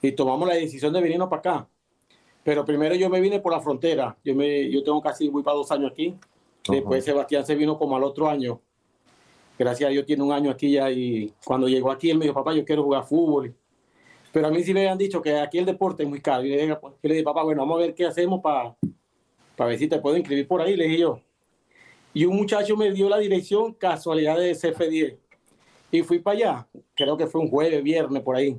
y 0.00 0.12
tomamos 0.12 0.46
la 0.48 0.54
decisión 0.54 0.92
de 0.92 1.00
venirnos 1.00 1.28
para 1.28 1.40
acá. 1.40 1.68
Pero 2.44 2.64
primero 2.64 2.94
yo 2.94 3.10
me 3.10 3.20
vine 3.20 3.40
por 3.40 3.52
la 3.52 3.60
frontera. 3.60 4.16
Yo, 4.24 4.34
me, 4.36 4.70
yo 4.70 4.84
tengo 4.84 5.02
casi, 5.02 5.28
voy 5.28 5.42
para 5.42 5.56
dos 5.56 5.70
años 5.72 5.90
aquí. 5.90 6.14
Después 6.68 7.04
Sebastián 7.04 7.44
se 7.44 7.56
vino 7.56 7.76
como 7.76 7.96
al 7.96 8.04
otro 8.04 8.28
año. 8.28 8.60
Gracias 9.58 9.88
a 9.88 9.90
Dios 9.90 10.06
tiene 10.06 10.22
un 10.22 10.32
año 10.32 10.50
aquí 10.50 10.72
ya 10.72 10.90
y 10.90 11.32
cuando 11.44 11.68
llegó 11.68 11.90
aquí 11.90 12.10
él 12.10 12.18
me 12.18 12.24
dijo, 12.24 12.34
papá, 12.34 12.54
yo 12.54 12.64
quiero 12.64 12.82
jugar 12.82 13.04
fútbol. 13.04 13.54
Pero 14.32 14.46
a 14.46 14.50
mí 14.50 14.62
sí 14.62 14.72
me 14.72 14.80
habían 14.80 14.98
dicho 14.98 15.20
que 15.20 15.38
aquí 15.38 15.58
el 15.58 15.66
deporte 15.66 16.02
es 16.02 16.08
muy 16.08 16.20
caro. 16.20 16.44
Y 16.44 16.50
le 16.50 16.62
dije, 16.62 16.76
pues, 16.76 16.94
le 17.02 17.14
dije 17.14 17.24
papá, 17.24 17.42
bueno, 17.42 17.62
vamos 17.62 17.78
a 17.78 17.82
ver 17.82 17.94
qué 17.94 18.06
hacemos 18.06 18.40
para 18.40 18.76
para 19.56 19.68
ver 19.68 19.78
si 19.78 19.86
te 19.86 19.98
puedo 19.98 20.16
inscribir 20.16 20.48
por 20.48 20.62
ahí, 20.62 20.76
le 20.76 20.84
dije 20.84 20.98
yo. 20.98 21.20
Y 22.14 22.24
un 22.24 22.36
muchacho 22.36 22.76
me 22.76 22.90
dio 22.92 23.08
la 23.08 23.18
dirección, 23.18 23.74
casualidad 23.74 24.38
de 24.38 24.52
CF10. 24.52 25.16
Y 25.90 26.02
fui 26.02 26.18
para 26.20 26.36
allá, 26.36 26.68
creo 26.94 27.16
que 27.16 27.26
fue 27.26 27.42
un 27.42 27.50
jueves, 27.50 27.82
viernes, 27.82 28.22
por 28.22 28.36
ahí 28.36 28.58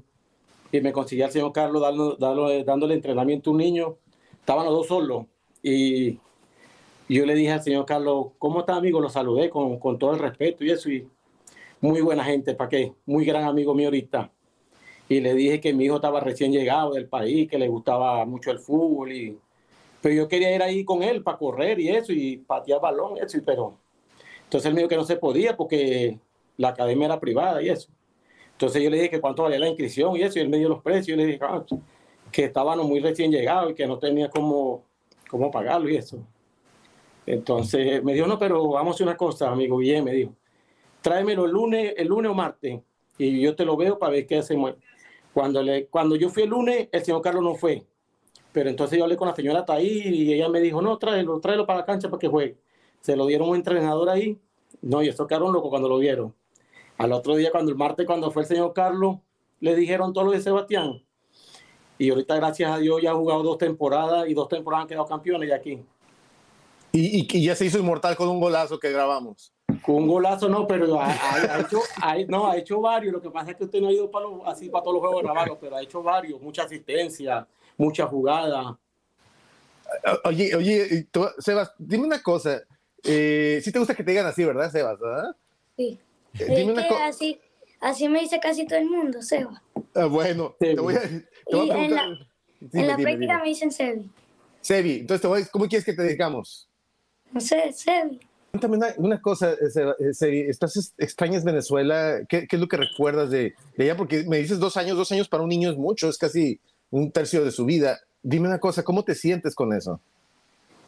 y 0.74 0.82
me 0.82 0.92
conseguí 0.92 1.22
al 1.22 1.32
señor 1.32 1.54
Carlos 1.54 1.84
dándole 2.18 2.96
entrenamiento 2.96 3.52
a 3.52 3.54
un 3.54 3.60
niño. 3.60 3.98
Estaban 4.40 4.66
los 4.66 4.74
dos 4.74 4.88
solos 4.88 5.26
y 5.62 6.18
yo 7.14 7.26
le 7.26 7.36
dije 7.36 7.52
al 7.52 7.62
señor 7.62 7.86
Carlos, 7.86 8.28
¿cómo 8.40 8.62
está 8.62 8.76
amigo? 8.76 9.00
Lo 9.00 9.10
saludé 9.10 9.50
con, 9.50 9.80
con 9.80 10.00
todo 10.00 10.14
el 10.14 10.20
respeto 10.20 10.64
y 10.64 10.72
eso. 10.72 10.90
Y 10.90 11.08
muy 11.82 12.02
buena 12.02 12.24
gente, 12.24 12.54
¿para 12.56 12.70
qué? 12.70 12.94
Muy 13.06 13.26
gran 13.26 13.44
amigo 13.44 13.74
mío 13.74 13.88
ahorita. 13.88 14.32
Y 15.10 15.20
le 15.20 15.34
dije 15.34 15.60
que 15.60 15.74
mi 15.74 15.86
hijo 15.86 15.98
estaba 15.98 16.22
recién 16.22 16.52
llegado 16.52 16.94
del 16.94 17.08
país, 17.08 17.50
que 17.50 17.58
le 17.58 17.68
gustaba 17.68 18.26
mucho 18.26 18.52
el 18.52 18.60
fútbol. 18.60 19.12
Y, 19.12 19.38
pero 20.02 20.16
yo 20.16 20.28
quería 20.28 20.56
ir 20.56 20.64
ahí 20.64 20.86
con 20.86 21.04
él 21.04 21.24
para 21.24 21.38
correr 21.38 21.80
y 21.80 21.90
eso, 21.90 22.14
y 22.14 22.38
patear 22.38 22.80
balón, 22.80 23.18
eso, 23.18 23.38
pero 23.46 23.78
entonces 24.44 24.68
él 24.68 24.74
me 24.74 24.82
dijo 24.82 24.90
que 24.90 24.96
no 24.96 25.04
se 25.04 25.18
podía 25.18 25.58
porque 25.58 26.20
la 26.58 26.70
academia 26.70 27.06
era 27.06 27.20
privada 27.20 27.62
y 27.62 27.70
eso. 27.70 27.90
Entonces 28.52 28.82
yo 28.82 28.90
le 28.90 28.98
dije 28.98 29.10
que 29.10 29.22
cuánto 29.22 29.44
valía 29.44 29.60
la 29.60 29.68
inscripción 29.68 30.16
y 30.16 30.22
eso, 30.22 30.40
y 30.40 30.42
él 30.42 30.50
me 30.50 30.58
dio 30.58 30.70
los 30.70 30.82
precios, 30.82 31.18
y 31.18 31.20
le 31.20 31.26
dije 31.26 31.40
ah, 31.42 31.66
que 32.32 32.46
estábamos 32.46 32.88
muy 32.88 33.00
recién 33.00 33.32
llegados 33.32 33.72
y 33.72 33.76
que 33.76 33.88
no 33.88 34.00
tenía 34.00 34.30
cómo, 34.30 34.84
cómo 35.30 35.52
pagarlo 35.52 35.90
y 35.90 35.98
eso. 35.98 36.20
Entonces 37.26 38.04
me 38.04 38.14
dijo, 38.14 38.28
no, 38.28 38.38
pero 38.38 38.70
vamos 38.70 38.94
a 38.94 38.96
hacer 38.96 39.08
una 39.08 39.18
cosa, 39.18 39.50
amigo, 39.50 39.78
bien, 39.78 40.04
me 40.04 40.12
dijo, 40.12 40.34
tráemelo 41.02 41.46
el 41.46 41.52
lunes, 41.52 41.94
el 41.98 42.08
lunes 42.08 42.32
o 42.32 42.34
martes, 42.34 42.82
y 43.18 43.42
yo 43.42 43.56
te 43.56 43.66
lo 43.66 43.78
veo 43.78 43.98
para 43.98 44.14
ver 44.14 44.28
qué 44.28 44.38
hacemos. 44.38 44.76
Cuando, 45.34 45.64
le, 45.64 45.88
cuando 45.88 46.16
yo 46.16 46.30
fui 46.30 46.44
el 46.44 46.50
lunes, 46.50 46.90
el 46.92 47.04
señor 47.04 47.22
Carlos 47.22 47.44
no 47.44 47.56
fue. 47.56 47.86
Pero 48.52 48.70
entonces 48.70 48.98
yo 48.98 49.04
hablé 49.04 49.18
con 49.18 49.28
la 49.28 49.36
señora 49.36 49.66
Taí 49.66 50.02
y 50.06 50.34
ella 50.34 50.48
me 50.48 50.62
dijo, 50.62 50.82
no, 50.82 50.98
tráelo, 50.98 51.40
tráelo 51.40 51.66
para 51.66 51.80
la 51.80 51.86
cancha 51.86 52.10
para 52.10 52.20
que 52.20 52.28
juegue. 52.28 52.58
Se 53.02 53.16
lo 53.16 53.26
dieron 53.26 53.50
un 53.50 53.56
entrenador 53.56 54.10
ahí. 54.10 54.40
No, 54.82 55.02
y 55.02 55.08
eso 55.08 55.26
quedaron 55.26 55.52
locos 55.52 55.70
cuando 55.72 55.90
lo 55.90 55.98
vieron. 55.98 56.36
Al 56.98 57.12
otro 57.12 57.36
día, 57.36 57.50
cuando 57.52 57.72
el 57.72 57.78
martes, 57.78 58.06
cuando 58.06 58.30
fue 58.30 58.44
el 58.44 58.48
señor 58.48 58.74
Carlos, 58.74 59.18
le 59.60 59.76
dijeron 59.76 60.14
todo 60.14 60.26
lo 60.26 60.32
de 60.32 60.42
Sebastián. 60.42 61.04
Y 61.98 62.12
ahorita, 62.12 62.36
gracias 62.36 62.72
a 62.72 62.78
Dios, 62.78 63.02
ya 63.02 63.12
ha 63.12 63.16
jugado 63.16 63.42
dos 63.42 63.58
temporadas 63.58 64.28
y 64.28 64.36
dos 64.36 64.48
temporadas 64.48 64.84
han 64.84 64.88
quedado 64.88 65.08
campeones 65.08 65.50
ya 65.50 65.56
aquí. 65.56 65.84
Y, 66.96 67.42
ya 67.42 67.56
se 67.56 67.66
hizo 67.66 67.80
inmortal 67.80 68.16
con 68.16 68.30
un 68.30 68.40
golazo 68.40 68.80
que 68.80 68.92
grabamos. 68.92 69.52
Con 69.82 69.96
un 69.96 70.08
golazo 70.08 70.48
no, 70.48 70.68
pero 70.68 71.02
ha, 71.02 71.60
hecho, 71.60 71.80
no, 72.28 72.52
ha 72.52 72.58
hecho 72.58 72.80
varios. 72.80 73.12
Lo 73.14 73.22
que 73.22 73.32
pasa 73.32 73.52
es 73.52 73.58
que 73.58 73.64
usted 73.64 73.82
no 73.82 73.88
ha 73.88 73.92
ido 73.92 74.12
para 74.12 74.28
así 74.46 74.70
para 74.70 74.84
todos 74.84 74.96
los 74.96 75.02
juegos 75.02 75.24
grabados, 75.24 75.58
pero 75.60 75.76
ha 75.76 75.82
hecho 75.82 76.04
varios, 76.04 76.40
mucha 76.40 76.64
asistencia, 76.64 77.48
mucha 77.78 78.06
jugada. 78.06 78.78
Oye, 80.24 80.56
oye, 80.56 81.08
Sebas, 81.40 81.74
dime 81.80 82.06
una 82.06 82.22
cosa. 82.22 82.62
Eh, 83.04 83.60
sí 83.64 83.72
te 83.72 83.80
gusta 83.80 83.96
que 83.96 84.04
te 84.04 84.12
digan 84.12 84.28
así, 84.28 84.46
¿verdad, 84.46 84.72
Sebas? 84.72 85.00
Sí. 85.76 86.00
Eh, 86.40 86.76
así, 87.02 87.40
así 87.82 88.08
me 88.08 88.20
dice 88.20 88.40
casi 88.40 88.68
todo 88.68 88.78
el 88.78 88.90
mundo, 88.90 89.20
Seba. 89.24 89.64
Ah, 89.96 90.06
bueno, 90.06 90.56
te 90.60 90.76
voy 90.76 90.96
a, 90.96 91.04
En 91.04 92.88
la, 92.88 92.98
práctica 92.98 93.40
me 93.40 93.50
dicen 93.50 93.72
Sebi. 93.72 94.12
Sebi, 94.62 95.00
entonces, 95.00 95.50
¿cómo 95.50 95.68
quieres 95.68 95.84
que 95.84 95.94
te 95.94 96.04
digamos? 96.04 96.70
No 97.34 97.42
sé, 97.42 97.74
Sebi. 97.74 98.20
Cuéntame 98.52 98.78
una, 98.98 99.20
cosa, 99.20 99.56
¿estás 100.00 100.94
extrañas 101.00 101.44
Venezuela? 101.44 102.20
¿Qué, 102.30 102.48
es 102.50 102.60
lo 102.60 102.68
que 102.68 102.78
recuerdas 102.78 103.32
de, 103.32 103.56
de, 103.76 103.86
ella? 103.86 103.98
Porque 103.98 104.26
me 104.28 104.38
dices 104.38 104.60
dos 104.60 104.78
años, 104.78 104.96
dos 104.96 105.12
años 105.12 105.28
para 105.28 105.42
un 105.42 105.50
niño 105.50 105.72
es 105.72 105.78
mucho, 105.78 106.08
es 106.08 106.20
casi 106.20 106.60
un 106.92 107.12
tercio 107.12 107.44
de 107.44 107.50
su 107.50 107.66
vida. 107.66 108.00
Dime 108.22 108.48
una 108.48 108.60
cosa, 108.60 108.84
¿cómo 108.84 109.04
te 109.04 109.16
sientes 109.16 109.56
con 109.56 109.74
eso? 109.74 110.00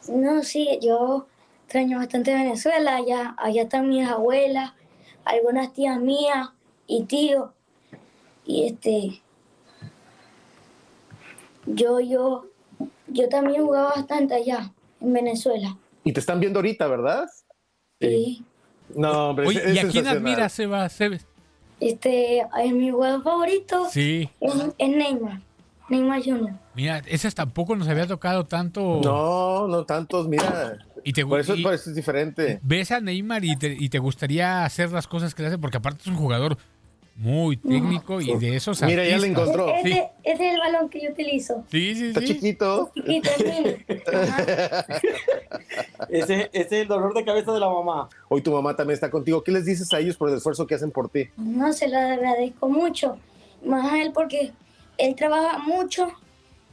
No, 0.08 0.44
sí, 0.44 0.78
yo 0.80 1.26
extraño 1.64 1.98
bastante 1.98 2.32
Venezuela, 2.32 2.94
allá, 2.94 3.34
allá 3.36 3.62
están 3.62 3.88
mis 3.88 4.06
abuelas, 4.06 4.72
algunas 5.24 5.72
tías 5.72 6.00
mías 6.00 6.50
y 6.86 7.02
tíos. 7.06 7.50
Y 8.44 8.66
este, 8.66 9.20
yo, 11.66 11.98
yo, 11.98 12.46
yo 13.08 13.28
también 13.28 13.64
jugaba 13.64 13.88
bastante 13.96 14.34
allá, 14.34 14.72
en 15.00 15.12
Venezuela. 15.12 15.76
Y 16.06 16.12
te 16.12 16.20
están 16.20 16.38
viendo 16.38 16.60
ahorita, 16.60 16.86
¿verdad? 16.86 17.26
Sí. 18.00 18.44
No, 18.94 19.30
hombre, 19.30 19.48
Oye, 19.48 19.74
¿y 19.74 19.78
a 19.80 19.88
quién 19.88 20.06
admiras, 20.06 20.52
Seba? 20.52 20.88
Este, 21.80 22.38
es 22.38 22.72
mi 22.72 22.90
jugador 22.92 23.24
favorito. 23.24 23.88
Sí. 23.90 24.30
Es, 24.40 24.54
es 24.78 24.88
Neymar. 24.88 25.40
Neymar 25.88 26.22
Junior. 26.22 26.52
Mira, 26.76 27.02
ese 27.06 27.28
tampoco 27.32 27.74
nos 27.74 27.88
había 27.88 28.06
tocado 28.06 28.44
tanto. 28.44 29.00
No, 29.02 29.66
no 29.66 29.84
tantos, 29.84 30.28
mira. 30.28 30.78
Y 31.02 31.12
te, 31.12 31.26
por, 31.26 31.40
eso, 31.40 31.54
es 31.54 31.92
diferente. 31.92 32.60
Ves 32.62 32.92
a 32.92 33.00
Neymar 33.00 33.44
y 33.44 33.56
te, 33.56 33.76
y 33.76 33.88
te 33.88 33.98
gustaría 33.98 34.64
hacer 34.64 34.92
las 34.92 35.08
cosas 35.08 35.34
que 35.34 35.42
le 35.42 35.48
hace, 35.48 35.58
porque 35.58 35.78
aparte 35.78 36.02
es 36.02 36.06
un 36.06 36.16
jugador 36.16 36.56
muy 37.16 37.56
técnico 37.56 38.20
y 38.20 38.36
de 38.36 38.56
esos 38.56 38.82
Mira, 38.82 39.02
ya 39.04 39.16
le 39.16 39.28
encontró. 39.28 39.68
Ese, 39.74 40.10
es 40.22 40.38
el 40.38 40.58
balón 40.58 40.90
que 40.90 41.00
yo 41.00 41.10
utilizo. 41.10 41.64
Sí, 41.70 41.94
sí, 41.94 42.08
Está 42.08 42.22
chiquito. 42.22 42.90
Chiquito, 42.94 43.30
ese, 46.10 46.50
ese 46.52 46.52
es 46.52 46.72
el 46.72 46.88
dolor 46.88 47.14
de 47.14 47.24
cabeza 47.24 47.52
de 47.52 47.60
la 47.60 47.70
mamá. 47.70 48.10
Hoy 48.28 48.42
tu 48.42 48.52
mamá 48.52 48.76
también 48.76 48.94
está 48.94 49.10
contigo. 49.10 49.42
¿Qué 49.42 49.50
les 49.50 49.64
dices 49.64 49.90
a 49.94 49.98
ellos 49.98 50.16
por 50.16 50.28
el 50.28 50.36
esfuerzo 50.36 50.66
que 50.66 50.74
hacen 50.74 50.90
por 50.90 51.08
ti? 51.08 51.30
No, 51.36 51.72
se 51.72 51.88
lo 51.88 51.98
agradezco 51.98 52.68
mucho. 52.68 53.18
Más 53.64 53.90
a 53.92 54.02
él 54.02 54.12
porque 54.12 54.52
él 54.98 55.14
trabaja 55.14 55.58
mucho 55.58 56.08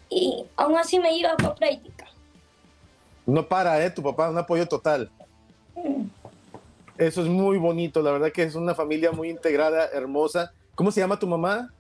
y 0.10 0.44
aún 0.58 0.78
así 0.78 1.00
me 1.00 1.16
lleva 1.16 1.38
para 1.38 1.56
práctica. 1.56 2.06
No 3.26 3.48
para, 3.48 3.84
¿eh? 3.84 3.90
Tu 3.90 4.04
papá, 4.04 4.30
un 4.30 4.38
apoyo 4.38 4.68
total. 4.68 5.10
Mm. 5.76 6.04
Eso 6.98 7.22
es 7.24 7.28
muy 7.28 7.58
bonito, 7.58 8.02
la 8.02 8.12
verdad 8.12 8.32
que 8.32 8.44
es 8.44 8.56
una 8.56 8.76
familia 8.76 9.12
muy 9.12 9.30
integrada, 9.30 9.90
hermosa. 9.94 10.54
¿Cómo 10.76 10.92
se 10.92 11.00
llama 11.00 11.18
tu 11.18 11.28
mamá? 11.28 11.72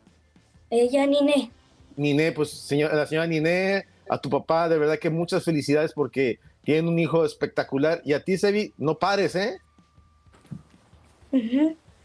Ella, 0.69 1.05
Niné. 1.05 1.51
Niné, 1.95 2.31
pues 2.31 2.49
señor, 2.49 2.93
la 2.93 3.05
señora 3.05 3.27
Niné, 3.27 3.85
a 4.09 4.17
tu 4.17 4.29
papá, 4.29 4.67
de 4.67 4.77
verdad 4.77 4.97
que 4.97 5.09
muchas 5.09 5.43
felicidades 5.43 5.93
porque 5.93 6.39
tienen 6.63 6.87
un 6.87 6.97
hijo 6.97 7.25
espectacular. 7.25 8.01
Y 8.05 8.13
a 8.13 8.23
ti, 8.23 8.37
Sebi, 8.37 8.73
no 8.77 8.97
pares, 8.97 9.35
¿eh? 9.35 9.59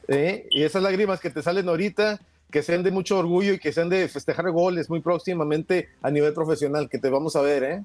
¿Eh? 0.09 0.47
Y 0.51 0.63
esas 0.63 0.83
lágrimas 0.83 1.21
que 1.21 1.31
te 1.31 1.43
salen 1.43 1.69
ahorita, 1.69 2.21
que 2.51 2.63
sean 2.63 2.83
de 2.83 2.91
mucho 2.91 3.19
orgullo 3.19 3.53
y 3.55 3.59
que 3.59 3.73
sean 3.73 3.89
de 3.89 4.09
festejar 4.09 4.51
goles 4.51 4.89
muy 4.89 5.01
próximamente 5.01 5.89
a 6.03 6.11
nivel 6.11 6.33
profesional, 6.33 6.89
que 6.89 6.99
te 6.99 7.11
vamos 7.11 7.37
a 7.37 7.43
ver, 7.43 7.63
¿eh? 7.63 7.85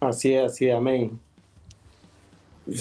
Así 0.00 0.34
es, 0.34 0.52
así, 0.52 0.70
amén. 0.70 1.18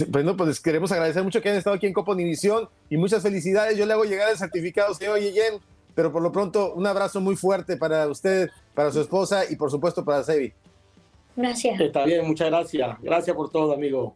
Bueno, 0.07 0.37
pues 0.37 0.59
queremos 0.59 0.91
agradecer 0.91 1.23
mucho 1.23 1.41
que 1.41 1.49
hayan 1.49 1.57
estado 1.57 1.75
aquí 1.75 1.87
en 1.87 1.93
Copa 1.93 2.13
Univisión 2.13 2.69
y 2.89 2.97
muchas 2.97 3.21
felicidades. 3.21 3.77
Yo 3.77 3.85
le 3.85 3.93
hago 3.93 4.05
llegar 4.05 4.29
el 4.29 4.37
certificado, 4.37 4.93
señor 4.93 5.19
Yeyen, 5.19 5.55
pero 5.93 6.11
por 6.11 6.21
lo 6.21 6.31
pronto 6.31 6.73
un 6.73 6.87
abrazo 6.87 7.19
muy 7.19 7.35
fuerte 7.35 7.75
para 7.75 8.07
usted, 8.07 8.49
para 8.73 8.91
su 8.91 9.01
esposa 9.01 9.43
y 9.49 9.55
por 9.55 9.69
supuesto 9.69 10.05
para 10.05 10.23
Sebi. 10.23 10.53
Gracias. 11.35 11.79
Está 11.79 12.05
bien, 12.05 12.25
muchas 12.25 12.49
gracias. 12.49 12.97
Gracias 13.01 13.35
por 13.35 13.49
todo, 13.49 13.73
amigo. 13.73 14.15